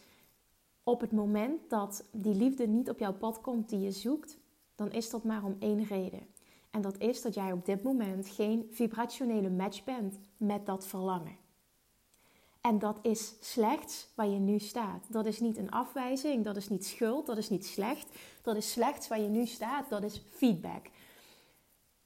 op 0.82 1.00
het 1.00 1.12
moment 1.12 1.70
dat 1.70 2.04
die 2.10 2.34
liefde 2.34 2.66
niet 2.66 2.90
op 2.90 2.98
jouw 2.98 3.14
pad 3.14 3.40
komt 3.40 3.68
die 3.68 3.80
je 3.80 3.90
zoekt, 3.90 4.38
dan 4.74 4.92
is 4.92 5.10
dat 5.10 5.24
maar 5.24 5.44
om 5.44 5.56
één 5.58 5.84
reden. 5.84 6.26
En 6.70 6.80
dat 6.80 6.98
is 6.98 7.22
dat 7.22 7.34
jij 7.34 7.52
op 7.52 7.64
dit 7.66 7.82
moment 7.82 8.28
geen 8.28 8.68
vibrationele 8.70 9.50
match 9.50 9.84
bent 9.84 10.18
met 10.36 10.66
dat 10.66 10.86
verlangen. 10.86 11.36
En 12.60 12.78
dat 12.78 12.98
is 13.02 13.34
slechts 13.40 14.08
waar 14.14 14.28
je 14.28 14.38
nu 14.38 14.58
staat. 14.58 15.06
Dat 15.08 15.26
is 15.26 15.40
niet 15.40 15.56
een 15.56 15.70
afwijzing, 15.70 16.44
dat 16.44 16.56
is 16.56 16.68
niet 16.68 16.86
schuld, 16.86 17.26
dat 17.26 17.36
is 17.36 17.48
niet 17.48 17.66
slecht. 17.66 18.18
Dat 18.42 18.56
is 18.56 18.70
slechts 18.70 19.08
waar 19.08 19.20
je 19.20 19.28
nu 19.28 19.46
staat, 19.46 19.88
dat 19.88 20.02
is 20.02 20.22
feedback. 20.30 20.86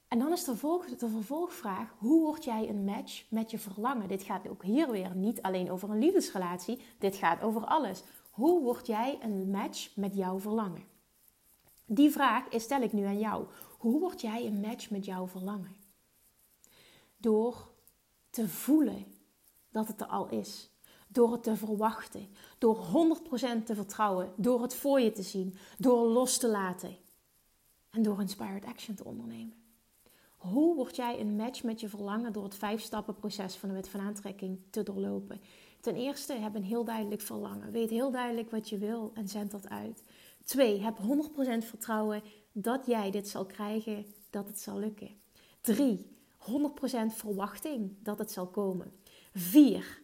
En 0.09 0.19
dan 0.19 0.33
is 0.33 0.45
de, 0.45 0.53
de 0.99 1.09
vervolgvraag: 1.09 1.95
hoe 1.99 2.21
word 2.21 2.45
jij 2.45 2.69
een 2.69 2.85
match 2.85 3.31
met 3.31 3.51
je 3.51 3.59
verlangen? 3.59 4.09
Dit 4.09 4.23
gaat 4.23 4.49
ook 4.49 4.63
hier 4.63 4.91
weer 4.91 5.15
niet 5.15 5.43
alleen 5.43 5.71
over 5.71 5.91
een 5.91 5.99
liefdesrelatie, 5.99 6.81
dit 6.99 7.17
gaat 7.17 7.43
over 7.43 7.65
alles. 7.65 8.03
Hoe 8.31 8.63
word 8.63 8.87
jij 8.87 9.19
een 9.23 9.51
match 9.51 9.97
met 9.97 10.15
jouw 10.15 10.41
verlangen? 10.41 10.85
Die 11.87 12.11
vraag 12.11 12.45
stel 12.51 12.81
ik 12.81 12.93
nu 12.93 13.05
aan 13.05 13.19
jou. 13.19 13.47
Hoe 13.79 14.01
word 14.01 14.21
jij 14.21 14.47
een 14.47 14.61
match 14.61 14.91
met 14.91 15.05
jouw 15.05 15.27
verlangen? 15.27 15.77
Door 17.17 17.71
te 18.31 18.49
voelen 18.49 19.07
dat 19.71 19.89
het 19.89 20.01
er 20.01 20.07
al 20.07 20.29
is. 20.29 20.71
Door 21.09 21.33
het 21.33 21.43
te 21.43 21.57
verwachten. 21.57 22.29
Door 22.59 22.77
100% 22.77 23.65
te 23.65 23.75
vertrouwen. 23.75 24.33
Door 24.37 24.63
het 24.63 24.75
voor 24.75 25.01
je 25.01 25.13
te 25.13 25.23
zien. 25.23 25.57
Door 25.79 26.07
los 26.07 26.39
te 26.39 26.49
laten. 26.49 26.97
En 27.91 28.03
door 28.03 28.21
inspired 28.21 28.65
action 28.65 28.95
te 28.95 29.05
ondernemen. 29.05 29.68
Hoe 30.39 30.77
word 30.77 30.97
jij 30.97 31.21
een 31.21 31.37
match 31.37 31.63
met 31.63 31.81
je 31.81 31.89
verlangen 31.89 32.33
door 32.33 32.45
het 32.45 32.55
vijf 32.55 32.81
stappen 32.81 33.15
proces 33.15 33.55
van 33.55 33.69
de 33.69 33.75
wet 33.75 33.89
van 33.89 34.01
aantrekking 34.01 34.59
te 34.71 34.83
doorlopen? 34.83 35.41
Ten 35.81 35.97
eerste, 35.97 36.33
heb 36.33 36.55
een 36.55 36.65
heel 36.65 36.85
duidelijk 36.85 37.21
verlangen. 37.21 37.71
Weet 37.71 37.91
heel 37.91 38.11
duidelijk 38.11 38.51
wat 38.51 38.69
je 38.69 38.79
wil 38.79 39.11
en 39.15 39.29
zend 39.29 39.51
dat 39.51 39.69
uit. 39.69 40.05
Twee, 40.45 40.81
heb 40.81 40.99
100% 40.99 41.67
vertrouwen 41.67 42.23
dat 42.53 42.87
jij 42.87 43.11
dit 43.11 43.29
zal 43.29 43.47
krijgen, 43.47 44.07
dat 44.31 44.47
het 44.47 44.61
zal 44.61 44.79
lukken. 44.79 45.11
Drie, 45.61 46.07
100% 46.39 46.45
verwachting 47.09 47.97
dat 48.03 48.19
het 48.19 48.31
zal 48.31 48.47
komen. 48.47 48.93
Vier, 49.33 50.03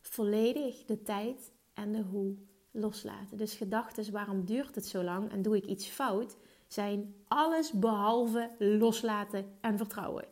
volledig 0.00 0.84
de 0.84 1.02
tijd 1.02 1.52
en 1.74 1.92
de 1.92 2.02
hoe 2.02 2.36
loslaten. 2.70 3.36
Dus 3.36 3.54
gedachten, 3.54 4.12
waarom 4.12 4.44
duurt 4.44 4.74
het 4.74 4.86
zo 4.86 5.02
lang 5.02 5.30
en 5.30 5.42
doe 5.42 5.56
ik 5.56 5.66
iets 5.66 5.86
fout, 5.86 6.36
zijn 6.72 7.14
alles 7.28 7.72
behalve 7.72 8.50
loslaten 8.58 9.56
en 9.60 9.76
vertrouwen. 9.76 10.24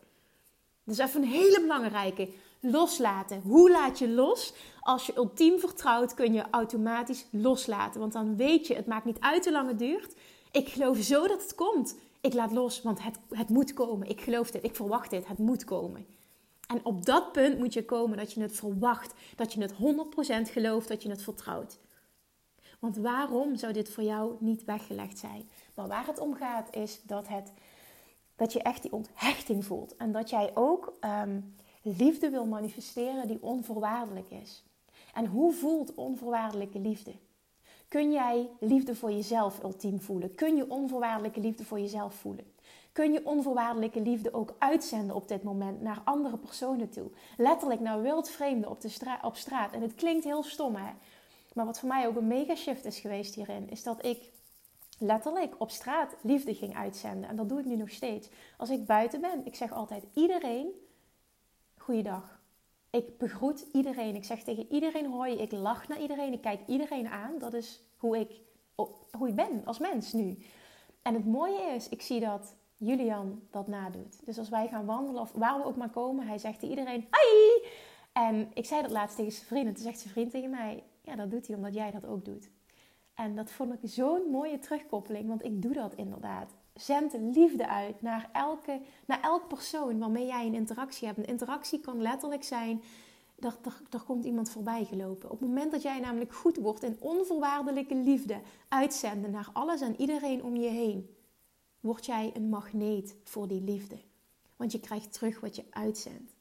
Dus 0.85 0.99
even 0.99 1.23
een 1.23 1.29
hele 1.29 1.61
belangrijke. 1.61 2.29
Loslaten. 2.61 3.41
Hoe 3.41 3.71
laat 3.71 3.99
je 3.99 4.09
los? 4.09 4.53
Als 4.81 5.07
je 5.07 5.17
ultiem 5.17 5.59
vertrouwt, 5.59 6.15
kun 6.15 6.33
je 6.33 6.45
automatisch 6.51 7.27
loslaten. 7.31 8.01
Want 8.01 8.13
dan 8.13 8.37
weet 8.37 8.67
je, 8.67 8.75
het 8.75 8.87
maakt 8.87 9.05
niet 9.05 9.21
uit 9.21 9.45
hoe 9.45 9.53
lang 9.53 9.69
het 9.69 9.79
duurt. 9.79 10.15
Ik 10.51 10.69
geloof 10.69 10.99
zo 10.99 11.27
dat 11.27 11.43
het 11.43 11.55
komt. 11.55 11.97
Ik 12.21 12.35
laat 12.35 12.53
los, 12.53 12.83
want 12.83 13.03
het, 13.03 13.19
het 13.31 13.49
moet 13.49 13.73
komen. 13.73 14.09
Ik 14.09 14.21
geloof 14.21 14.51
dit, 14.51 14.65
ik 14.65 14.77
verwacht 14.77 15.11
dit, 15.11 15.27
het 15.27 15.39
moet 15.39 15.65
komen. 15.65 16.07
En 16.67 16.81
op 16.83 17.05
dat 17.05 17.33
punt 17.33 17.59
moet 17.59 17.73
je 17.73 17.85
komen 17.85 18.17
dat 18.17 18.33
je 18.33 18.41
het 18.41 18.57
verwacht, 18.57 19.15
dat 19.37 19.53
je 19.53 19.61
het 19.61 19.73
100% 19.73 20.53
gelooft, 20.53 20.89
dat 20.89 21.03
je 21.03 21.09
het 21.11 21.23
vertrouwt. 21.23 21.79
Want 22.79 22.97
waarom 22.97 23.57
zou 23.57 23.73
dit 23.73 23.91
voor 23.91 24.05
jou 24.05 24.37
niet 24.41 24.65
weggelegd 24.65 25.19
zijn? 25.19 25.49
Maar 25.79 25.89
waar 25.89 26.07
het 26.07 26.19
om 26.19 26.35
gaat 26.35 26.75
is 26.75 27.03
dat, 27.03 27.29
het, 27.29 27.53
dat 28.37 28.53
je 28.53 28.63
echt 28.63 28.83
die 28.83 28.93
onthechting 28.93 29.65
voelt. 29.65 29.97
En 29.97 30.13
dat 30.13 30.31
jij 30.31 30.51
ook 30.55 30.97
ehm, 31.01 31.41
liefde 31.83 32.31
wil 32.31 32.47
manifesteren 32.47 33.27
die 33.27 33.43
onvoorwaardelijk 33.43 34.31
is. 34.31 34.65
En 35.15 35.27
hoe 35.27 35.53
voelt 35.53 35.95
onvoorwaardelijke 35.95 36.79
liefde? 36.79 37.13
Kun 37.89 38.13
jij 38.13 38.49
liefde 38.61 38.95
voor 38.95 39.11
jezelf 39.11 39.63
ultiem 39.63 40.01
voelen? 40.01 40.35
Kun 40.35 40.57
je 40.57 40.71
onvoorwaardelijke 40.71 41.41
liefde 41.41 41.65
voor 41.65 41.81
jezelf 41.81 42.15
voelen? 42.15 42.53
Kun 42.93 43.13
je 43.13 43.27
onvoorwaardelijke 43.27 44.01
liefde 44.01 44.33
ook 44.33 44.55
uitzenden 44.59 45.17
op 45.17 45.29
dit 45.29 45.43
moment 45.43 45.81
naar 45.81 46.01
andere 46.05 46.37
personen 46.37 46.91
toe? 46.91 47.11
Letterlijk 47.37 47.81
naar 47.81 48.03
wildvreemden 48.03 48.71
op, 48.71 48.81
de 48.81 49.19
op 49.23 49.37
straat. 49.37 49.73
En 49.73 49.83
het 49.83 49.95
klinkt 49.95 50.25
heel 50.25 50.43
stom, 50.43 50.77
hè? 50.77 50.93
Maar 51.55 51.67
wat 51.67 51.79
voor 51.79 51.89
mij 51.89 52.07
ook 52.07 52.17
een 52.17 52.27
mega 52.27 52.55
shift 52.55 52.85
is 52.85 52.99
geweest 52.99 53.35
hierin, 53.35 53.71
is 53.71 53.83
dat 53.83 54.05
ik 54.05 54.31
letterlijk 54.99 55.55
op 55.59 55.71
straat 55.71 56.17
liefde 56.23 56.55
ging 56.55 56.77
uitzenden. 56.77 57.29
En 57.29 57.37
dat 57.37 57.49
doe 57.49 57.59
ik 57.59 57.65
nu 57.65 57.77
nog 57.77 57.91
steeds. 57.91 58.29
Als 58.57 58.71
ik 58.71 58.87
buiten 58.87 59.21
ben, 59.21 59.47
ik 59.47 59.55
zeg 59.55 59.73
altijd 59.73 60.05
iedereen 60.15 60.71
goeiedag. 61.77 62.41
Ik 62.91 63.19
begroet 63.19 63.67
iedereen. 63.73 64.15
Ik 64.15 64.25
zeg 64.25 64.43
tegen 64.43 64.73
iedereen 64.73 65.11
hoi. 65.11 65.35
Ik 65.35 65.53
lach 65.53 65.89
naar 65.89 66.01
iedereen. 66.01 66.33
Ik 66.33 66.41
kijk 66.41 66.61
iedereen 66.67 67.09
aan. 67.09 67.39
Dat 67.39 67.55
is 67.55 67.85
hoe 67.97 68.19
ik, 68.19 68.41
hoe 69.13 69.29
ik 69.29 69.35
ben 69.35 69.63
als 69.65 69.79
mens 69.79 70.13
nu. 70.13 70.39
En 71.03 71.15
het 71.15 71.27
mooie 71.27 71.75
is, 71.75 71.89
ik 71.89 72.03
zie 72.03 72.21
dat 72.21 72.55
Julian 72.77 73.43
dat 73.51 73.69
nadoet. 73.69 74.27
Dus 74.27 74.39
als 74.39 74.49
wij 74.49 74.69
gaan 74.69 74.87
wandelen 74.87 75.21
of 75.21 75.33
waar 75.33 75.59
we 75.59 75.65
ook 75.65 75.77
maar 75.77 75.91
komen, 75.91 76.27
hij 76.27 76.39
zegt 76.39 76.61
tegen 76.61 76.79
iedereen 76.79 77.07
hoi. 77.11 77.71
En 78.13 78.51
ik 78.55 78.65
zei 78.65 78.83
dat 78.83 78.91
laatst 78.91 79.17
tegen 79.17 79.33
zijn 79.33 79.47
vriend. 79.47 79.67
En 79.67 79.75
toen 79.75 79.83
zegt 79.83 79.99
zijn 79.99 80.13
vriend 80.13 80.31
tegen 80.31 80.51
mij, 80.51 80.85
ja 81.03 81.17
dat 81.17 81.31
doet 81.31 81.47
hij 81.47 81.57
omdat 81.57 81.75
jij 81.75 81.91
dat 81.91 82.07
ook 82.07 82.25
doet. 82.25 82.49
En 83.19 83.35
dat 83.35 83.51
vond 83.51 83.73
ik 83.73 83.79
zo'n 83.83 84.31
mooie 84.31 84.59
terugkoppeling, 84.59 85.29
want 85.29 85.45
ik 85.45 85.63
doe 85.63 85.73
dat 85.73 85.95
inderdaad. 85.95 86.55
Zend 86.75 87.13
liefde 87.13 87.69
uit 87.69 88.03
naar, 88.03 88.29
elke, 88.33 88.81
naar 89.07 89.21
elk 89.21 89.49
persoon 89.49 89.99
waarmee 89.99 90.27
jij 90.27 90.47
een 90.47 90.55
interactie 90.55 91.07
hebt. 91.07 91.19
Een 91.19 91.27
interactie 91.27 91.81
kan 91.81 92.03
letterlijk 92.03 92.45
zijn, 92.45 92.83
er, 93.39 93.57
er, 93.65 93.83
er 93.91 94.03
komt 94.03 94.25
iemand 94.25 94.51
voorbij 94.51 94.85
gelopen. 94.85 95.31
Op 95.31 95.41
het 95.41 95.49
moment 95.49 95.71
dat 95.71 95.83
jij 95.83 96.01
namelijk 96.01 96.35
goed 96.35 96.57
wordt 96.57 96.83
in 96.83 96.97
onvoorwaardelijke 97.01 97.95
liefde 97.95 98.41
uitzenden 98.69 99.31
naar 99.31 99.51
alles 99.53 99.81
en 99.81 100.01
iedereen 100.01 100.45
om 100.45 100.57
je 100.57 100.69
heen, 100.69 101.15
word 101.81 102.07
jij 102.07 102.31
een 102.35 102.49
magneet 102.49 103.17
voor 103.25 103.49
die 103.49 103.63
liefde. 103.63 103.97
Want 104.57 104.73
je 104.73 104.81
krijgt 104.81 105.13
terug 105.13 105.41
wat 105.41 105.57
je 105.57 105.65
uitzendt. 105.71 106.35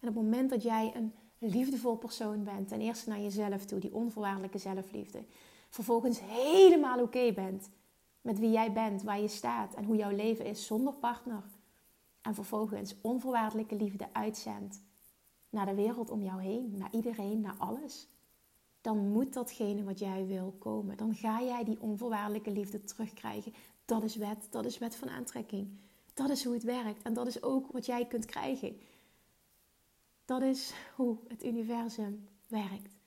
En 0.00 0.08
op 0.08 0.14
het 0.14 0.24
moment 0.24 0.50
dat 0.50 0.62
jij 0.62 0.92
een 0.94 1.14
liefdevol 1.38 1.96
persoon 1.96 2.44
bent, 2.44 2.68
ten 2.68 2.80
eerste 2.80 3.08
naar 3.08 3.20
jezelf 3.20 3.64
toe, 3.64 3.78
die 3.80 3.94
onvoorwaardelijke 3.94 4.58
zelfliefde, 4.58 5.24
vervolgens 5.72 6.20
helemaal 6.20 7.00
oké 7.00 7.32
bent 7.32 7.70
met 8.20 8.38
wie 8.38 8.50
jij 8.50 8.72
bent, 8.72 9.02
waar 9.02 9.20
je 9.20 9.28
staat 9.28 9.74
en 9.74 9.84
hoe 9.84 9.96
jouw 9.96 10.10
leven 10.16 10.44
is 10.44 10.66
zonder 10.66 10.92
partner. 10.92 11.42
En 12.20 12.34
vervolgens 12.34 12.94
onvoorwaardelijke 13.00 13.76
liefde 13.76 14.08
uitzendt 14.12 14.82
naar 15.50 15.66
de 15.66 15.74
wereld 15.74 16.10
om 16.10 16.22
jou 16.22 16.42
heen, 16.42 16.74
naar 16.76 16.92
iedereen, 16.92 17.40
naar 17.40 17.56
alles. 17.58 18.08
Dan 18.80 19.08
moet 19.08 19.32
datgene 19.32 19.84
wat 19.84 19.98
jij 19.98 20.26
wil 20.26 20.54
komen. 20.58 20.96
Dan 20.96 21.14
ga 21.14 21.42
jij 21.42 21.64
die 21.64 21.80
onvoorwaardelijke 21.80 22.50
liefde 22.50 22.84
terugkrijgen. 22.84 23.54
Dat 23.84 24.02
is 24.02 24.16
wet, 24.16 24.46
dat 24.50 24.64
is 24.64 24.78
wet 24.78 24.96
van 24.96 25.10
aantrekking. 25.10 25.78
Dat 26.14 26.30
is 26.30 26.44
hoe 26.44 26.54
het 26.54 26.62
werkt 26.62 27.02
en 27.02 27.14
dat 27.14 27.26
is 27.26 27.42
ook 27.42 27.72
wat 27.72 27.86
jij 27.86 28.06
kunt 28.06 28.24
krijgen. 28.24 28.80
Dat 30.24 30.42
is 30.42 30.74
hoe 30.96 31.16
het 31.28 31.44
universum 31.44 32.28
werkt. 32.48 33.01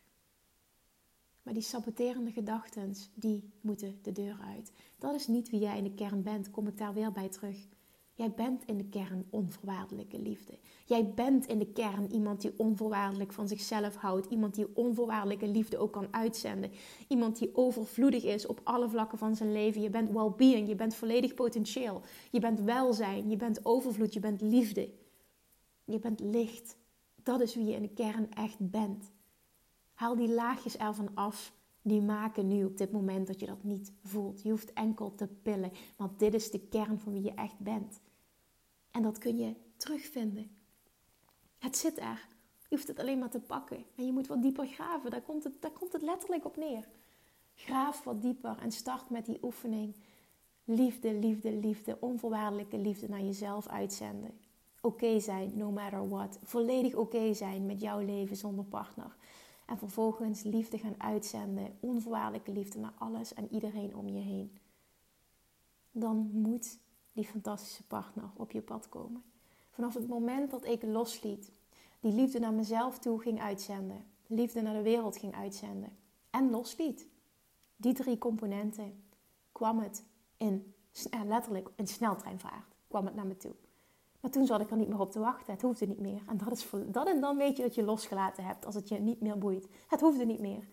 Maar 1.45 1.53
die 1.53 1.63
saboterende 1.63 2.31
gedachten, 2.31 2.93
die 3.13 3.49
moeten 3.61 3.99
de 4.01 4.11
deur 4.11 4.37
uit. 4.55 4.71
Dat 4.97 5.15
is 5.15 5.27
niet 5.27 5.49
wie 5.49 5.59
jij 5.59 5.77
in 5.77 5.83
de 5.83 5.93
kern 5.93 6.23
bent, 6.23 6.51
kom 6.51 6.67
ik 6.67 6.77
daar 6.77 6.93
weer 6.93 7.11
bij 7.11 7.29
terug. 7.29 7.67
Jij 8.13 8.31
bent 8.31 8.65
in 8.65 8.77
de 8.77 8.85
kern 8.85 9.25
onvoorwaardelijke 9.29 10.19
liefde. 10.19 10.57
Jij 10.85 11.13
bent 11.13 11.45
in 11.45 11.59
de 11.59 11.71
kern 11.71 12.11
iemand 12.11 12.41
die 12.41 12.53
onvoorwaardelijk 12.57 13.33
van 13.33 13.47
zichzelf 13.47 13.95
houdt. 13.95 14.25
Iemand 14.25 14.55
die 14.55 14.75
onvoorwaardelijke 14.75 15.47
liefde 15.47 15.77
ook 15.77 15.91
kan 15.91 16.13
uitzenden. 16.13 16.71
Iemand 17.07 17.37
die 17.37 17.55
overvloedig 17.55 18.23
is 18.23 18.45
op 18.45 18.61
alle 18.63 18.89
vlakken 18.89 19.17
van 19.17 19.35
zijn 19.35 19.51
leven. 19.51 19.81
Je 19.81 19.89
bent 19.89 20.11
well-being, 20.11 20.67
je 20.67 20.75
bent 20.75 20.95
volledig 20.95 21.33
potentieel. 21.33 22.01
Je 22.31 22.39
bent 22.39 22.59
welzijn, 22.59 23.29
je 23.29 23.37
bent 23.37 23.65
overvloed, 23.65 24.13
je 24.13 24.19
bent 24.19 24.41
liefde. 24.41 24.89
Je 25.83 25.99
bent 25.99 26.19
licht. 26.19 26.77
Dat 27.23 27.41
is 27.41 27.55
wie 27.55 27.65
je 27.65 27.73
in 27.73 27.81
de 27.81 27.93
kern 27.93 28.31
echt 28.33 28.57
bent. 28.59 29.11
Haal 29.95 30.15
die 30.15 30.29
laagjes 30.29 30.77
ervan 30.77 31.09
af. 31.13 31.53
Die 31.81 32.01
maken 32.01 32.47
nu 32.47 32.65
op 32.65 32.77
dit 32.77 32.91
moment 32.91 33.27
dat 33.27 33.39
je 33.39 33.45
dat 33.45 33.63
niet 33.63 33.91
voelt. 34.03 34.41
Je 34.41 34.49
hoeft 34.49 34.73
enkel 34.73 35.15
te 35.15 35.27
pillen. 35.27 35.71
Want 35.95 36.19
dit 36.19 36.33
is 36.33 36.51
de 36.51 36.59
kern 36.59 36.99
van 36.99 37.13
wie 37.13 37.23
je 37.23 37.33
echt 37.33 37.59
bent. 37.59 37.99
En 38.91 39.01
dat 39.01 39.17
kun 39.17 39.37
je 39.37 39.55
terugvinden. 39.77 40.51
Het 41.57 41.77
zit 41.77 41.99
er. 41.99 42.27
Je 42.67 42.75
hoeft 42.75 42.87
het 42.87 42.99
alleen 42.99 43.19
maar 43.19 43.29
te 43.29 43.39
pakken. 43.39 43.85
En 43.95 44.05
je 44.05 44.11
moet 44.11 44.27
wat 44.27 44.41
dieper 44.41 44.67
graven. 44.67 45.11
Daar 45.11 45.21
komt 45.21 45.43
het, 45.43 45.61
daar 45.61 45.71
komt 45.71 45.93
het 45.93 46.01
letterlijk 46.01 46.45
op 46.45 46.57
neer. 46.57 46.87
Graaf 47.55 48.03
wat 48.03 48.21
dieper 48.21 48.57
en 48.57 48.71
start 48.71 49.09
met 49.09 49.25
die 49.25 49.39
oefening. 49.41 49.95
Liefde, 50.63 51.13
liefde, 51.13 51.51
liefde, 51.51 51.97
onvoorwaardelijke 51.99 52.77
liefde 52.77 53.09
naar 53.09 53.21
jezelf 53.21 53.67
uitzenden. 53.67 54.39
Oké 54.81 55.19
zijn, 55.19 55.51
no 55.55 55.71
matter 55.71 56.09
what. 56.09 56.39
Volledig 56.43 56.95
oké 56.95 57.33
zijn 57.33 57.65
met 57.65 57.81
jouw 57.81 57.99
leven 57.99 58.35
zonder 58.35 58.65
partner. 58.65 59.15
En 59.65 59.77
vervolgens 59.77 60.43
liefde 60.43 60.77
gaan 60.77 61.01
uitzenden, 61.01 61.77
onvoorwaardelijke 61.79 62.51
liefde 62.51 62.79
naar 62.79 62.93
alles 62.97 63.33
en 63.33 63.53
iedereen 63.53 63.95
om 63.95 64.09
je 64.09 64.21
heen. 64.21 64.57
Dan 65.91 66.29
moet 66.33 66.79
die 67.13 67.25
fantastische 67.25 67.87
partner 67.87 68.29
op 68.35 68.51
je 68.51 68.61
pad 68.61 68.89
komen. 68.89 69.23
Vanaf 69.69 69.93
het 69.93 70.07
moment 70.07 70.51
dat 70.51 70.65
ik 70.65 70.83
losliet, 70.83 71.51
die 71.99 72.13
liefde 72.13 72.39
naar 72.39 72.53
mezelf 72.53 72.99
toe 72.99 73.21
ging 73.21 73.41
uitzenden, 73.41 74.05
liefde 74.27 74.61
naar 74.61 74.73
de 74.73 74.81
wereld 74.81 75.17
ging 75.17 75.35
uitzenden 75.35 75.97
en 76.29 76.49
losliet, 76.49 77.07
die 77.75 77.93
drie 77.93 78.17
componenten, 78.17 79.03
kwam 79.51 79.79
het 79.79 80.05
in, 80.37 80.73
letterlijk 81.25 81.69
in 81.75 81.87
sneltreinvaart, 81.87 82.75
kwam 82.87 83.05
het 83.05 83.15
naar 83.15 83.27
me 83.27 83.37
toe. 83.37 83.55
Maar 84.25 84.33
toen 84.33 84.45
zat 84.45 84.61
ik 84.61 84.71
er 84.71 84.77
niet 84.77 84.87
meer 84.87 84.99
op 84.99 85.11
te 85.11 85.19
wachten. 85.19 85.53
Het 85.53 85.61
hoefde 85.61 85.85
niet 85.85 85.99
meer. 85.99 86.21
En 86.27 86.37
dat, 86.37 86.51
is 86.51 86.69
dat 86.85 87.07
en 87.07 87.21
dan 87.21 87.37
weet 87.37 87.57
je 87.57 87.63
dat 87.63 87.75
je 87.75 87.83
losgelaten 87.83 88.43
hebt 88.43 88.65
als 88.65 88.75
het 88.75 88.89
je 88.89 88.99
niet 88.99 89.21
meer 89.21 89.37
boeit. 89.37 89.67
Het 89.87 90.01
hoefde 90.01 90.25
niet 90.25 90.39
meer. 90.39 90.67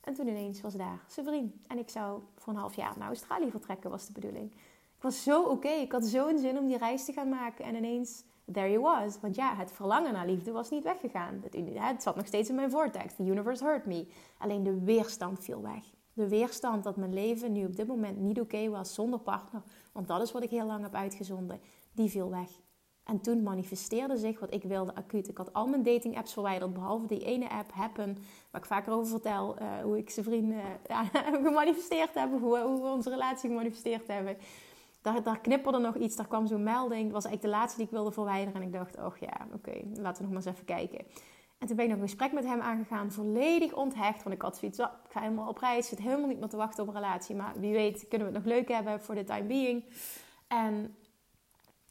En 0.00 0.14
toen 0.14 0.28
ineens 0.28 0.60
was 0.60 0.74
daar 0.74 1.04
vriend. 1.08 1.54
En 1.66 1.78
ik 1.78 1.90
zou 1.90 2.22
voor 2.36 2.52
een 2.52 2.58
half 2.58 2.74
jaar 2.74 2.94
naar 2.98 3.06
Australië 3.06 3.50
vertrekken, 3.50 3.90
was 3.90 4.06
de 4.06 4.12
bedoeling. 4.12 4.52
Ik 4.96 5.02
was 5.02 5.22
zo 5.22 5.42
oké. 5.42 5.68
Ik 5.68 5.92
had 5.92 6.06
zo'n 6.06 6.38
zin 6.38 6.58
om 6.58 6.66
die 6.66 6.78
reis 6.78 7.04
te 7.04 7.12
gaan 7.12 7.28
maken. 7.28 7.64
En 7.64 7.74
ineens, 7.74 8.24
there 8.52 8.70
you 8.70 8.80
was. 8.80 9.20
Want 9.20 9.34
ja, 9.34 9.56
het 9.56 9.72
verlangen 9.72 10.12
naar 10.12 10.26
liefde 10.26 10.50
was 10.50 10.70
niet 10.70 10.84
weggegaan. 10.84 11.40
Het, 11.42 11.56
het 11.74 12.02
zat 12.02 12.16
nog 12.16 12.26
steeds 12.26 12.48
in 12.48 12.54
mijn 12.54 12.70
vortex. 12.70 13.14
The 13.14 13.22
universe 13.22 13.64
hurt 13.64 13.86
me. 13.86 14.08
Alleen 14.38 14.62
de 14.62 14.80
weerstand 14.80 15.44
viel 15.44 15.62
weg. 15.62 15.84
De 16.12 16.28
weerstand 16.28 16.84
dat 16.84 16.96
mijn 16.96 17.14
leven 17.14 17.52
nu 17.52 17.64
op 17.64 17.76
dit 17.76 17.86
moment 17.86 18.18
niet 18.20 18.40
oké 18.40 18.68
was 18.68 18.94
zonder 18.94 19.18
partner. 19.18 19.62
Want 19.92 20.08
dat 20.08 20.22
is 20.22 20.32
wat 20.32 20.42
ik 20.42 20.50
heel 20.50 20.66
lang 20.66 20.82
heb 20.82 20.94
uitgezonden. 20.94 21.60
Die 21.92 22.10
viel 22.10 22.30
weg. 22.30 22.62
En 23.04 23.20
toen 23.20 23.42
manifesteerde 23.42 24.16
zich 24.16 24.40
wat 24.40 24.54
ik 24.54 24.62
wilde 24.62 24.94
acuut. 24.94 25.28
Ik 25.28 25.36
had 25.36 25.52
al 25.52 25.66
mijn 25.66 25.82
dating 25.82 26.16
apps 26.16 26.32
verwijderd, 26.32 26.72
behalve 26.72 27.06
die 27.06 27.24
ene 27.24 27.48
app, 27.50 27.72
Happen, 27.72 28.18
waar 28.50 28.60
ik 28.60 28.66
vaker 28.66 28.92
over 28.92 29.06
vertel. 29.06 29.56
Uh, 29.60 29.82
hoe 29.82 29.98
ik 29.98 30.10
zijn 30.10 30.26
vrienden 30.26 30.62
gemanifesteerd 31.44 32.14
heb, 32.14 32.30
hoe, 32.30 32.58
hoe, 32.58 32.82
we 32.82 32.88
onze 32.88 33.10
relatie 33.10 33.48
gemanifesteerd 33.48 34.06
hebben. 34.06 34.36
Daar, 35.02 35.22
daar 35.22 35.40
knipperde 35.40 35.78
nog 35.78 35.96
iets, 35.96 36.16
daar 36.16 36.26
kwam 36.26 36.46
zo'n 36.46 36.62
melding. 36.62 37.02
Dat 37.02 37.12
was 37.12 37.24
eigenlijk 37.24 37.54
de 37.54 37.60
laatste 37.60 37.76
die 37.76 37.86
ik 37.86 37.92
wilde 37.92 38.12
verwijderen. 38.12 38.60
En 38.60 38.66
ik 38.66 38.72
dacht, 38.72 38.96
oh 38.98 39.16
ja, 39.16 39.46
oké, 39.54 39.72
laten 39.94 40.16
we 40.16 40.22
nog 40.22 40.32
maar 40.32 40.46
eens 40.46 40.54
even 40.54 40.64
kijken. 40.64 41.04
En 41.58 41.66
toen 41.66 41.76
ben 41.76 41.84
ik 41.84 41.90
nog 41.90 42.00
een 42.00 42.08
gesprek 42.08 42.32
met 42.32 42.44
hem 42.44 42.60
aangegaan, 42.60 43.12
volledig 43.12 43.72
onthecht. 43.72 44.22
Want 44.22 44.34
ik 44.34 44.42
had 44.42 44.56
zoiets, 44.56 44.78
ik 44.78 44.88
ga 45.08 45.20
helemaal 45.20 45.48
op 45.48 45.58
reis, 45.58 45.88
zit 45.88 45.98
helemaal 45.98 46.28
niet 46.28 46.38
meer 46.38 46.48
te 46.48 46.56
wachten 46.56 46.82
op 46.82 46.88
een 46.88 46.94
relatie. 46.94 47.34
Maar 47.34 47.52
wie 47.58 47.72
weet 47.72 48.08
kunnen 48.08 48.28
we 48.28 48.34
het 48.34 48.44
nog 48.44 48.54
leuk 48.54 48.68
hebben 48.68 49.00
voor 49.00 49.14
de 49.14 49.24
time 49.24 49.42
being. 49.42 49.84
En 50.48 50.96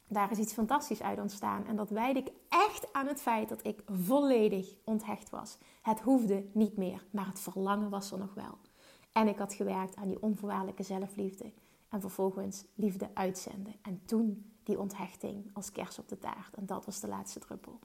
daar 0.08 0.30
is 0.30 0.38
iets 0.38 0.52
fantastisch 0.52 1.02
uit 1.02 1.20
ontstaan. 1.20 1.66
En 1.66 1.76
dat 1.76 1.90
wijd 1.90 2.16
ik 2.16 2.30
echt 2.48 2.92
aan 2.92 3.06
het 3.06 3.20
feit 3.20 3.48
dat 3.48 3.66
ik 3.66 3.82
volledig 3.86 4.74
onthecht 4.84 5.30
was. 5.30 5.58
Het 5.82 6.00
hoefde 6.00 6.44
niet 6.52 6.76
meer, 6.76 7.04
maar 7.10 7.26
het 7.26 7.40
verlangen 7.40 7.90
was 7.90 8.12
er 8.12 8.18
nog 8.18 8.34
wel. 8.34 8.58
En 9.12 9.28
ik 9.28 9.38
had 9.38 9.54
gewerkt 9.54 9.96
aan 9.96 10.08
die 10.08 10.22
onvoorwaardelijke 10.22 10.82
zelfliefde. 10.82 11.52
En 11.88 12.00
vervolgens 12.00 12.64
liefde 12.74 13.10
uitzenden. 13.14 13.74
En 13.82 14.02
toen 14.04 14.52
die 14.62 14.78
onthechting 14.78 15.50
als 15.52 15.72
kers 15.72 15.98
op 15.98 16.08
de 16.08 16.18
taart. 16.18 16.54
En 16.54 16.66
dat 16.66 16.84
was 16.84 17.00
de 17.00 17.08
laatste 17.08 17.38
druppel. 17.38 17.78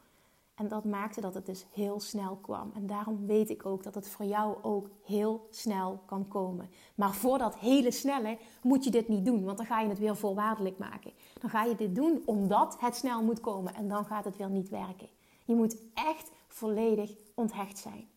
En 0.59 0.67
dat 0.67 0.83
maakte 0.83 1.21
dat 1.21 1.33
het 1.33 1.45
dus 1.45 1.65
heel 1.73 1.99
snel 1.99 2.35
kwam. 2.35 2.71
En 2.75 2.87
daarom 2.87 3.25
weet 3.25 3.49
ik 3.49 3.65
ook 3.65 3.83
dat 3.83 3.95
het 3.95 4.07
voor 4.07 4.25
jou 4.25 4.63
ook 4.63 4.89
heel 5.03 5.47
snel 5.49 6.01
kan 6.05 6.27
komen. 6.27 6.69
Maar 6.95 7.13
voor 7.13 7.37
dat 7.37 7.57
hele 7.57 7.91
snelle 7.91 8.37
moet 8.61 8.83
je 8.83 8.91
dit 8.91 9.07
niet 9.07 9.25
doen, 9.25 9.43
want 9.43 9.57
dan 9.57 9.65
ga 9.65 9.79
je 9.79 9.89
het 9.89 9.99
weer 9.99 10.15
voorwaardelijk 10.15 10.77
maken. 10.77 11.11
Dan 11.39 11.49
ga 11.49 11.63
je 11.63 11.75
dit 11.75 11.95
doen 11.95 12.21
omdat 12.25 12.77
het 12.79 12.95
snel 12.95 13.23
moet 13.23 13.39
komen 13.39 13.75
en 13.75 13.87
dan 13.87 14.05
gaat 14.05 14.25
het 14.25 14.37
weer 14.37 14.49
niet 14.49 14.69
werken. 14.69 15.09
Je 15.45 15.55
moet 15.55 15.77
echt 15.93 16.31
volledig 16.47 17.11
onthecht 17.33 17.77
zijn. 17.77 18.07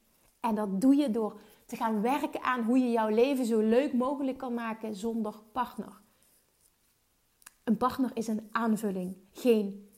En 0.40 0.54
dat 0.54 0.80
doe 0.80 0.94
je 0.94 1.10
door 1.10 1.40
te 1.66 1.76
gaan 1.76 2.00
werken 2.00 2.42
aan 2.42 2.62
hoe 2.62 2.78
je 2.78 2.90
jouw 2.90 3.08
leven 3.08 3.46
zo 3.46 3.60
leuk 3.60 3.92
mogelijk 3.92 4.38
kan 4.38 4.54
maken 4.54 4.94
zonder 4.94 5.34
partner. 5.52 6.00
Een 7.64 7.76
partner 7.76 8.10
is 8.14 8.28
een 8.28 8.48
aanvulling, 8.52 9.16
geen 9.32 9.90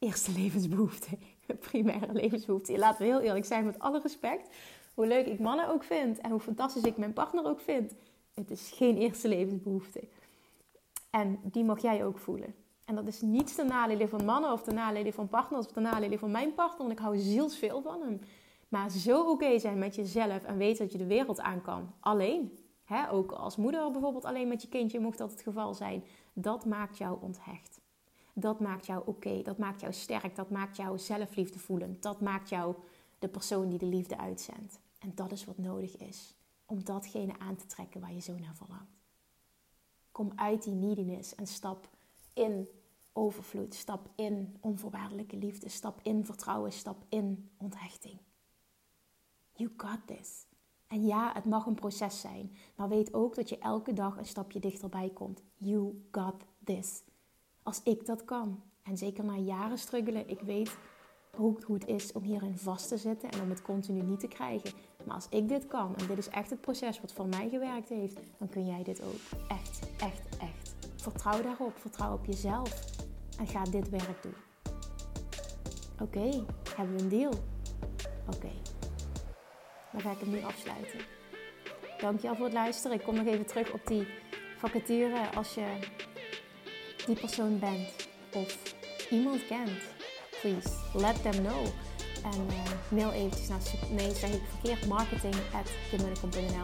eerste 0.00 0.32
levensbehoefte. 0.32 1.18
Primaire 1.70 2.12
levensbehoefte. 2.12 2.78
Laten 2.78 3.02
we 3.02 3.12
heel 3.12 3.20
eerlijk 3.20 3.44
zijn, 3.44 3.64
met 3.64 3.78
alle 3.78 4.00
respect. 4.00 4.56
Hoe 4.94 5.06
leuk 5.06 5.26
ik 5.26 5.38
mannen 5.38 5.68
ook 5.68 5.84
vind 5.84 6.20
en 6.20 6.30
hoe 6.30 6.40
fantastisch 6.40 6.82
ik 6.82 6.96
mijn 6.96 7.12
partner 7.12 7.44
ook 7.46 7.60
vind. 7.60 7.94
Het 8.34 8.50
is 8.50 8.70
geen 8.74 8.96
eerste 8.96 9.28
levensbehoefte. 9.28 10.08
En 11.10 11.40
die 11.42 11.64
mag 11.64 11.82
jij 11.82 12.04
ook 12.04 12.18
voelen. 12.18 12.54
En 12.84 12.94
dat 12.94 13.06
is 13.06 13.20
niets 13.20 13.54
ten 13.54 13.66
nadele 13.66 14.08
van 14.08 14.24
mannen 14.24 14.52
of 14.52 14.62
ten 14.62 14.74
nadele 14.74 15.12
van 15.12 15.28
partners 15.28 15.66
of 15.66 15.72
ten 15.72 15.82
nadele 15.82 16.18
van 16.18 16.30
mijn 16.30 16.54
partner. 16.54 16.78
Want 16.78 16.92
ik 16.92 16.98
hou 16.98 17.18
zielsveel 17.18 17.82
van 17.82 18.00
hem. 18.00 18.20
Maar 18.68 18.90
zo 18.90 19.30
oké 19.30 19.58
zijn 19.58 19.78
met 19.78 19.94
jezelf 19.94 20.42
en 20.42 20.56
weten 20.56 20.84
dat 20.84 20.92
je 20.92 20.98
de 20.98 21.06
wereld 21.06 21.40
aan 21.40 21.62
kan. 21.62 21.92
Alleen. 22.00 22.58
Hè? 22.84 23.10
Ook 23.10 23.32
als 23.32 23.56
moeder 23.56 23.90
bijvoorbeeld 23.90 24.24
alleen 24.24 24.48
met 24.48 24.62
je 24.62 24.68
kindje, 24.68 25.00
mocht 25.00 25.18
dat 25.18 25.30
het 25.30 25.40
geval 25.40 25.74
zijn. 25.74 26.04
Dat 26.32 26.64
maakt 26.64 26.98
jou 26.98 27.18
onthecht. 27.20 27.79
Dat 28.34 28.60
maakt 28.60 28.86
jou 28.86 29.02
oké, 29.06 29.42
dat 29.42 29.58
maakt 29.58 29.80
jou 29.80 29.92
sterk, 29.92 30.36
dat 30.36 30.50
maakt 30.50 30.76
jou 30.76 30.98
zelfliefde 30.98 31.58
voelen. 31.58 31.96
Dat 32.00 32.20
maakt 32.20 32.48
jou 32.48 32.74
de 33.18 33.28
persoon 33.28 33.68
die 33.68 33.78
de 33.78 33.86
liefde 33.86 34.18
uitzendt. 34.18 34.80
En 34.98 35.12
dat 35.14 35.32
is 35.32 35.44
wat 35.44 35.58
nodig 35.58 35.96
is 35.96 36.34
om 36.66 36.84
datgene 36.84 37.38
aan 37.38 37.56
te 37.56 37.66
trekken 37.66 38.00
waar 38.00 38.12
je 38.12 38.20
zo 38.20 38.38
naar 38.38 38.54
verlangt. 38.54 38.98
Kom 40.12 40.32
uit 40.34 40.62
die 40.62 40.74
neediness 40.74 41.34
en 41.34 41.46
stap 41.46 41.88
in 42.34 42.68
overvloed, 43.12 43.74
stap 43.74 44.08
in 44.14 44.56
onvoorwaardelijke 44.60 45.36
liefde, 45.36 45.68
stap 45.68 46.00
in 46.02 46.24
vertrouwen, 46.24 46.72
stap 46.72 47.04
in 47.08 47.50
onthechting. 47.56 48.18
You 49.52 49.72
got 49.76 50.06
this. 50.06 50.46
En 50.86 51.06
ja, 51.06 51.32
het 51.32 51.44
mag 51.44 51.66
een 51.66 51.74
proces 51.74 52.20
zijn, 52.20 52.56
maar 52.74 52.88
weet 52.88 53.14
ook 53.14 53.34
dat 53.34 53.48
je 53.48 53.58
elke 53.58 53.92
dag 53.92 54.16
een 54.16 54.26
stapje 54.26 54.60
dichterbij 54.60 55.10
komt. 55.10 55.42
You 55.56 56.06
got 56.10 56.44
this 56.64 57.02
als 57.62 57.82
ik 57.82 58.06
dat 58.06 58.24
kan. 58.24 58.62
En 58.82 58.96
zeker 58.96 59.24
na 59.24 59.36
jaren 59.36 59.78
struggelen, 59.78 60.28
ik 60.28 60.40
weet 60.40 60.76
hoe 61.36 61.74
het 61.74 61.86
is 61.86 62.12
om 62.12 62.22
hierin 62.22 62.58
vast 62.58 62.88
te 62.88 62.96
zitten 62.96 63.30
en 63.30 63.40
om 63.40 63.50
het 63.50 63.62
continu 63.62 64.02
niet 64.02 64.20
te 64.20 64.28
krijgen. 64.28 64.70
Maar 65.04 65.14
als 65.14 65.26
ik 65.30 65.48
dit 65.48 65.66
kan, 65.66 65.96
en 65.96 66.06
dit 66.06 66.18
is 66.18 66.28
echt 66.28 66.50
het 66.50 66.60
proces 66.60 67.00
wat 67.00 67.12
voor 67.12 67.26
mij 67.26 67.48
gewerkt 67.48 67.88
heeft, 67.88 68.20
dan 68.38 68.48
kun 68.48 68.66
jij 68.66 68.82
dit 68.82 69.02
ook. 69.02 69.40
Echt, 69.48 69.80
echt, 69.98 70.38
echt. 70.40 70.74
Vertrouw 70.96 71.42
daarop, 71.42 71.78
vertrouw 71.78 72.12
op 72.12 72.26
jezelf 72.26 72.84
en 73.38 73.46
ga 73.46 73.64
dit 73.64 73.88
werk 73.88 74.22
doen. 74.22 74.34
Oké, 76.00 76.44
hebben 76.76 76.96
we 76.96 77.02
een 77.02 77.08
deal? 77.08 77.32
Oké, 78.34 78.50
dan 79.92 80.00
ga 80.00 80.10
ik 80.10 80.18
hem 80.18 80.30
nu 80.30 80.42
afsluiten. 80.42 80.98
Dankjewel 82.00 82.36
voor 82.36 82.44
het 82.44 82.54
luisteren. 82.54 82.96
Ik 82.96 83.04
kom 83.04 83.14
nog 83.14 83.26
even 83.26 83.46
terug 83.46 83.72
op 83.72 83.86
die 83.86 84.06
vacature 84.56 85.30
als 85.34 85.54
je 85.54 85.78
die 87.10 87.20
persoon 87.20 87.58
bent 87.58 87.88
of 88.32 88.56
iemand 89.10 89.46
kent, 89.46 89.80
please 90.40 90.68
let 90.94 91.22
them 91.22 91.44
know. 91.44 91.66
En 92.24 92.46
uh, 92.48 92.98
mail 92.98 93.12
eventjes 93.12 93.48
naar, 93.48 93.58
nee 93.90 94.14
zeg 94.14 94.30
ik 94.30 94.40
verkeerd, 94.50 94.86
marketing 94.86 95.34
at 95.52 95.70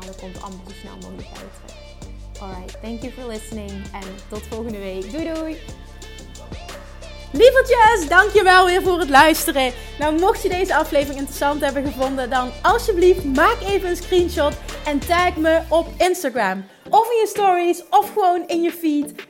Dat 0.06 0.16
komt 0.20 0.42
allemaal 0.42 0.64
zo 0.68 0.74
snel 0.80 0.94
mogelijk 0.94 1.28
uit. 1.28 1.74
Alright, 2.40 2.80
thank 2.82 3.02
you 3.02 3.12
for 3.12 3.26
listening 3.26 3.70
en 3.70 4.08
tot 4.28 4.42
volgende 4.42 4.78
week. 4.78 5.12
Doei 5.12 5.34
doei! 5.34 5.56
Lievertjes, 7.32 8.08
dankjewel 8.08 8.66
weer 8.66 8.82
voor 8.82 8.98
het 8.98 9.08
luisteren. 9.08 9.72
Nou, 9.98 10.18
mocht 10.18 10.42
je 10.42 10.48
deze 10.48 10.76
aflevering 10.76 11.18
interessant 11.18 11.60
hebben 11.60 11.84
gevonden, 11.84 12.30
dan 12.30 12.50
alsjeblieft 12.62 13.24
maak 13.24 13.60
even 13.60 13.88
een 13.88 13.96
screenshot 13.96 14.52
en 14.84 14.98
tag 14.98 15.36
me 15.36 15.60
op 15.68 15.86
Instagram. 15.98 16.64
Of 16.90 17.10
in 17.10 17.18
je 17.18 17.26
stories, 17.26 17.82
of 17.90 18.12
gewoon 18.12 18.46
in 18.46 18.62
je 18.62 18.72
feed. 18.72 19.25